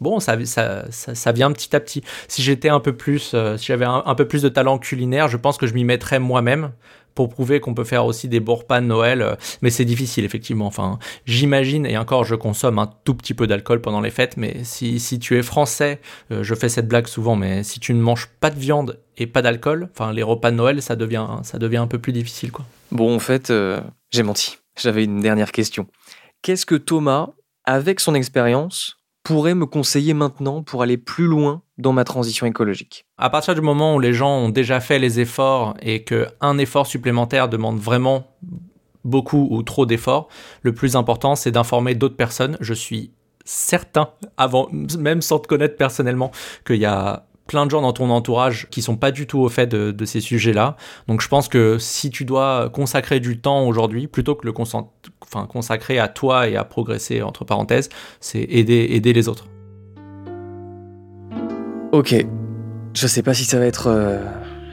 bon, 0.02 0.20
ça, 0.20 0.44
ça, 0.46 0.86
ça, 0.90 1.32
vient 1.32 1.52
petit 1.52 1.76
à 1.76 1.80
petit. 1.80 2.04
Si 2.28 2.42
j'étais 2.42 2.70
un 2.70 2.80
peu 2.80 2.94
plus, 2.94 3.36
si 3.58 3.66
j'avais 3.68 3.86
un, 3.86 4.16
peu 4.16 4.28
plus 4.28 4.42
de 4.42 4.50
talent 4.50 4.80
culinaire, 4.80 5.28
je 5.28 5.38
pense 5.38 5.58
que 5.58 5.68
je 5.68 5.76
m'y 5.76 5.84
mettrais 5.84 6.18
moi-même 6.18 6.72
pour 7.16 7.30
prouver 7.30 7.60
qu'on 7.60 7.74
peut 7.74 7.84
faire 7.86 8.06
aussi 8.06 8.28
des 8.28 8.40
repas 8.46 8.82
de 8.82 8.86
Noël, 8.86 9.22
euh, 9.22 9.36
mais 9.62 9.70
c'est 9.70 9.86
difficile 9.86 10.26
effectivement. 10.26 10.68
Enfin, 10.68 11.00
j'imagine, 11.26 11.86
et 11.86 11.98
encore 11.98 12.26
je 12.26 12.36
consomme 12.36 12.78
un 12.78 12.90
tout 13.06 13.16
petit 13.16 13.34
peu 13.34 13.48
d'alcool 13.48 13.82
pendant 13.82 14.02
les 14.02 14.12
fêtes, 14.12 14.38
mais 14.38 14.64
si, 14.64 15.00
si 15.00 15.18
tu 15.18 15.38
es 15.38 15.42
français, 15.42 16.00
euh, 16.32 16.44
je 16.44 16.54
fais 16.54 16.70
cette 16.70 16.88
blague 16.88 17.08
souvent, 17.08 17.36
mais 17.36 17.64
si 17.64 17.80
tu 17.80 17.94
ne 17.94 18.02
manges 18.02 18.30
pas 18.40 18.52
de 18.52 18.60
viande 18.60 19.00
et 19.18 19.28
pas 19.28 19.42
d'alcool, 19.42 19.90
enfin 19.92 20.14
les 20.14 20.24
repas 20.24 20.52
de 20.52 20.58
Noël, 20.58 20.82
ça 20.82 20.96
devient, 20.96 21.28
ça 21.44 21.58
devient 21.58 21.78
un 21.78 21.88
peu 21.88 22.00
plus 22.00 22.14
difficile. 22.14 22.52
quoi. 22.52 22.66
Bon, 22.92 23.16
en 23.16 23.20
fait, 23.20 23.50
euh, 23.50 23.82
j'ai 24.12 24.24
menti. 24.24 24.58
J'avais 24.78 25.06
une 25.06 25.22
dernière 25.22 25.52
question. 25.52 25.88
Qu'est-ce 26.42 26.66
que 26.66 26.76
Thomas, 26.76 27.30
avec 27.64 28.00
son 28.00 28.14
expérience, 28.14 28.98
pourrait 29.26 29.56
me 29.56 29.66
conseiller 29.66 30.14
maintenant 30.14 30.62
pour 30.62 30.84
aller 30.84 30.98
plus 30.98 31.26
loin 31.26 31.64
dans 31.80 31.92
ma 31.92 32.04
transition 32.04 32.46
écologique 32.46 33.06
À 33.18 33.32
partir 33.32 33.56
du 33.56 33.62
moment 33.62 33.96
où 33.96 34.00
les 34.00 34.14
gens 34.14 34.38
ont 34.38 34.50
déjà 34.50 34.80
fait 34.80 35.00
les 35.00 35.20
efforts 35.20 35.76
et 35.82 36.04
qu'un 36.04 36.58
effort 36.60 36.86
supplémentaire 36.86 37.50
demande 37.50 37.80
vraiment 37.80 38.28
beaucoup 39.04 39.48
ou 39.50 39.64
trop 39.64 39.88
d'efforts, 39.88 40.30
le 40.62 40.74
plus 40.74 40.96
important 40.96 41.36
c'est 41.36 41.52
d'informer 41.52 41.96
d'autres 41.96 42.16
personnes. 42.16 42.56
Je 42.62 42.76
suis 42.76 43.12
certain, 43.46 44.10
avant 44.38 44.70
même 44.72 45.24
sans 45.24 45.40
te 45.40 45.48
connaître 45.48 45.76
personnellement, 45.76 46.32
qu'il 46.64 46.78
y 46.78 46.86
a 46.86 47.26
plein 47.48 47.66
de 47.66 47.72
gens 47.72 47.82
dans 47.82 47.94
ton 47.94 48.10
entourage 48.10 48.68
qui 48.70 48.82
sont 48.82 48.98
pas 48.98 49.12
du 49.12 49.28
tout 49.28 49.40
au 49.40 49.50
fait 49.50 49.68
de, 49.68 50.06
ces 50.06 50.22
sujets-là. 50.22 50.76
Donc 51.08 51.22
je 51.22 51.28
pense 51.28 51.48
que 51.48 51.78
si 51.78 52.10
tu 52.10 52.26
dois 52.26 52.70
consacrer 52.70 53.20
du 53.20 53.40
temps 53.40 53.68
aujourd'hui, 53.68 54.08
plutôt 54.08 54.36
que 54.36 54.46
le 54.46 54.54
enfin, 55.26 55.46
consacrer 55.46 56.00
à 56.00 56.08
toi 56.08 56.48
et 56.48 56.56
à 56.56 56.64
progresser, 56.64 57.22
entre 57.22 57.46
parenthèses, 57.46 57.90
c'est 58.20 58.44
aider, 58.44 58.88
aider 58.92 59.14
les 59.14 59.28
autres. 59.28 59.48
Ok, 61.92 62.16
je 62.94 63.08
sais 63.08 63.22
pas 63.22 63.34
si 63.34 63.46
ça 63.46 63.60
va 63.60 63.66
être, 63.66 63.88
euh, 63.88 64.20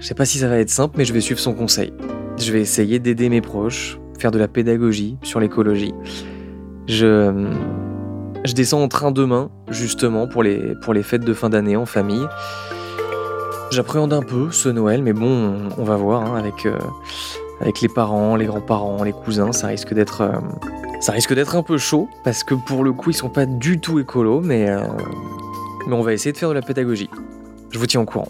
je 0.00 0.06
sais 0.06 0.14
pas 0.14 0.24
si 0.24 0.38
ça 0.38 0.48
va 0.48 0.58
être 0.58 0.70
simple, 0.70 0.94
mais 0.98 1.04
je 1.04 1.12
vais 1.12 1.20
suivre 1.20 1.40
son 1.40 1.54
conseil. 1.54 1.92
Je 2.38 2.52
vais 2.52 2.60
essayer 2.60 2.98
d'aider 2.98 3.28
mes 3.28 3.40
proches, 3.40 3.98
faire 4.18 4.30
de 4.30 4.38
la 4.38 4.48
pédagogie 4.48 5.16
sur 5.22 5.38
l'écologie. 5.38 5.94
Je 6.88 7.50
je 8.44 8.54
descends 8.54 8.82
en 8.82 8.88
train 8.88 9.12
demain, 9.12 9.50
justement, 9.70 10.26
pour 10.26 10.42
les, 10.42 10.74
pour 10.82 10.94
les 10.94 11.02
fêtes 11.02 11.24
de 11.24 11.32
fin 11.32 11.48
d'année 11.48 11.76
en 11.76 11.86
famille. 11.86 12.26
J'appréhende 13.70 14.12
un 14.12 14.22
peu 14.22 14.50
ce 14.50 14.68
Noël, 14.68 15.02
mais 15.02 15.12
bon, 15.12 15.68
on, 15.78 15.84
va 15.84 15.96
voir 15.96 16.22
hein, 16.22 16.36
avec, 16.36 16.66
euh, 16.66 16.76
avec 17.62 17.80
les 17.80 17.88
parents, 17.88 18.36
les 18.36 18.46
grands-parents, 18.46 19.04
les 19.04 19.12
cousins, 19.12 19.52
ça 19.52 19.68
risque 19.68 19.94
d'être 19.94 20.22
euh, 20.22 20.32
ça 21.00 21.12
risque 21.12 21.32
d'être 21.34 21.56
un 21.56 21.62
peu 21.62 21.78
chaud 21.78 22.08
parce 22.24 22.44
que 22.44 22.54
pour 22.54 22.84
le 22.84 22.92
coup, 22.92 23.10
ils 23.10 23.16
sont 23.16 23.28
pas 23.28 23.46
du 23.46 23.80
tout 23.80 23.98
écolos, 24.00 24.40
mais 24.40 24.68
euh, 24.68 24.80
mais 25.86 25.94
on 25.94 26.02
va 26.02 26.12
essayer 26.12 26.32
de 26.32 26.36
faire 26.36 26.48
de 26.48 26.54
la 26.54 26.62
pédagogie. 26.62 27.08
Je 27.70 27.78
vous 27.78 27.86
tiens 27.86 28.00
au 28.00 28.04
courant. 28.04 28.28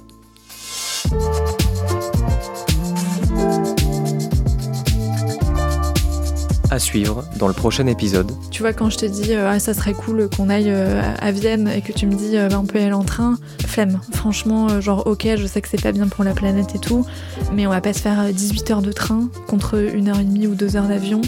À 6.72 6.78
suivre 6.78 7.24
dans 7.36 7.48
le 7.48 7.52
prochain 7.52 7.86
épisode. 7.86 8.32
Tu 8.50 8.62
vois, 8.62 8.72
quand 8.72 8.88
je 8.88 8.96
te 8.96 9.06
dis 9.06 9.34
euh, 9.34 9.50
ah, 9.50 9.60
ça 9.60 9.74
serait 9.74 9.92
cool 9.92 10.28
qu'on 10.34 10.48
aille 10.48 10.70
euh, 10.70 11.02
à 11.20 11.30
Vienne 11.30 11.68
et 11.68 11.82
que 11.82 11.92
tu 11.92 12.06
me 12.06 12.14
dis 12.14 12.38
euh, 12.38 12.48
bah, 12.48 12.58
on 12.58 12.64
peut 12.64 12.80
y 12.80 12.82
aller 12.82 12.92
en 12.92 13.04
train, 13.04 13.38
flemme. 13.66 14.00
Franchement, 14.12 14.80
genre 14.80 15.06
ok, 15.06 15.28
je 15.36 15.46
sais 15.46 15.60
que 15.60 15.68
c'est 15.68 15.82
pas 15.82 15.92
bien 15.92 16.08
pour 16.08 16.24
la 16.24 16.32
planète 16.32 16.74
et 16.74 16.78
tout, 16.78 17.04
mais 17.52 17.66
on 17.66 17.70
va 17.70 17.82
pas 17.82 17.92
se 17.92 18.00
faire 18.00 18.24
18 18.32 18.70
heures 18.70 18.82
de 18.82 18.90
train 18.90 19.28
contre 19.46 19.74
une 19.94 20.08
heure 20.08 20.18
et 20.18 20.24
demie 20.24 20.46
ou 20.46 20.54
deux 20.54 20.76
heures 20.76 20.88
d'avion. 20.88 21.20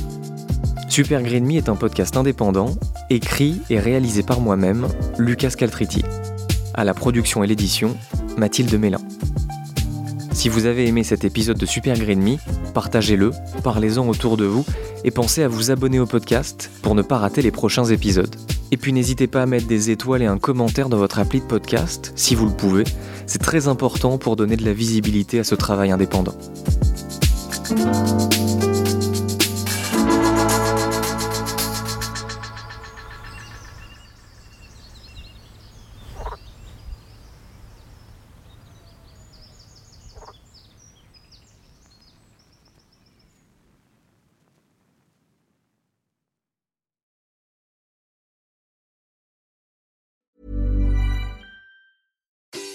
Super 0.89 1.23
Green 1.23 1.45
Me 1.45 1.57
est 1.57 1.69
un 1.69 1.77
podcast 1.77 2.17
indépendant, 2.17 2.75
écrit 3.11 3.61
et 3.69 3.79
réalisé 3.79 4.23
par 4.23 4.41
moi-même, 4.41 4.89
Lucas 5.19 5.51
Caltriti. 5.51 6.03
À 6.73 6.85
la 6.85 6.95
production 6.95 7.45
et 7.45 7.47
l'édition, 7.47 7.95
Mathilde 8.39 8.79
Mélin. 8.79 9.01
Si 10.35 10.49
vous 10.49 10.67
avez 10.67 10.89
aimé 10.89 11.05
cet 11.05 11.25
épisode 11.25 11.57
de 11.57 11.65
Super 11.65 11.97
Green 11.97 12.21
Me, 12.21 12.37
partagez-le, 12.75 13.31
parlez-en 13.63 14.07
autour 14.09 14.37
de 14.37 14.45
vous 14.45 14.67
et 15.05 15.13
pensez 15.13 15.45
à 15.45 15.49
vous 15.49 15.71
abonner 15.71 16.01
au 16.01 16.07
podcast 16.07 16.73
pour 16.83 16.97
ne 16.97 17.03
pas 17.03 17.19
rater 17.19 17.41
les 17.41 17.53
prochains 17.53 17.85
épisodes. 17.85 18.35
Et 18.73 18.77
puis 18.77 18.93
n'hésitez 18.93 19.29
pas 19.29 19.43
à 19.43 19.47
mettre 19.47 19.69
des 19.69 19.91
étoiles 19.91 20.23
et 20.23 20.27
un 20.27 20.39
commentaire 20.39 20.89
dans 20.89 20.99
votre 20.99 21.21
appli 21.21 21.41
de 21.41 21.47
podcast, 21.47 22.13
si 22.17 22.35
vous 22.35 22.47
le 22.47 22.53
pouvez. 22.53 22.83
C'est 23.27 23.39
très 23.41 23.69
important 23.69 24.19
pour 24.19 24.35
donner 24.35 24.57
de 24.57 24.65
la 24.65 24.73
visibilité 24.73 25.39
à 25.39 25.45
ce 25.45 25.55
travail 25.55 25.93
indépendant. 25.93 26.35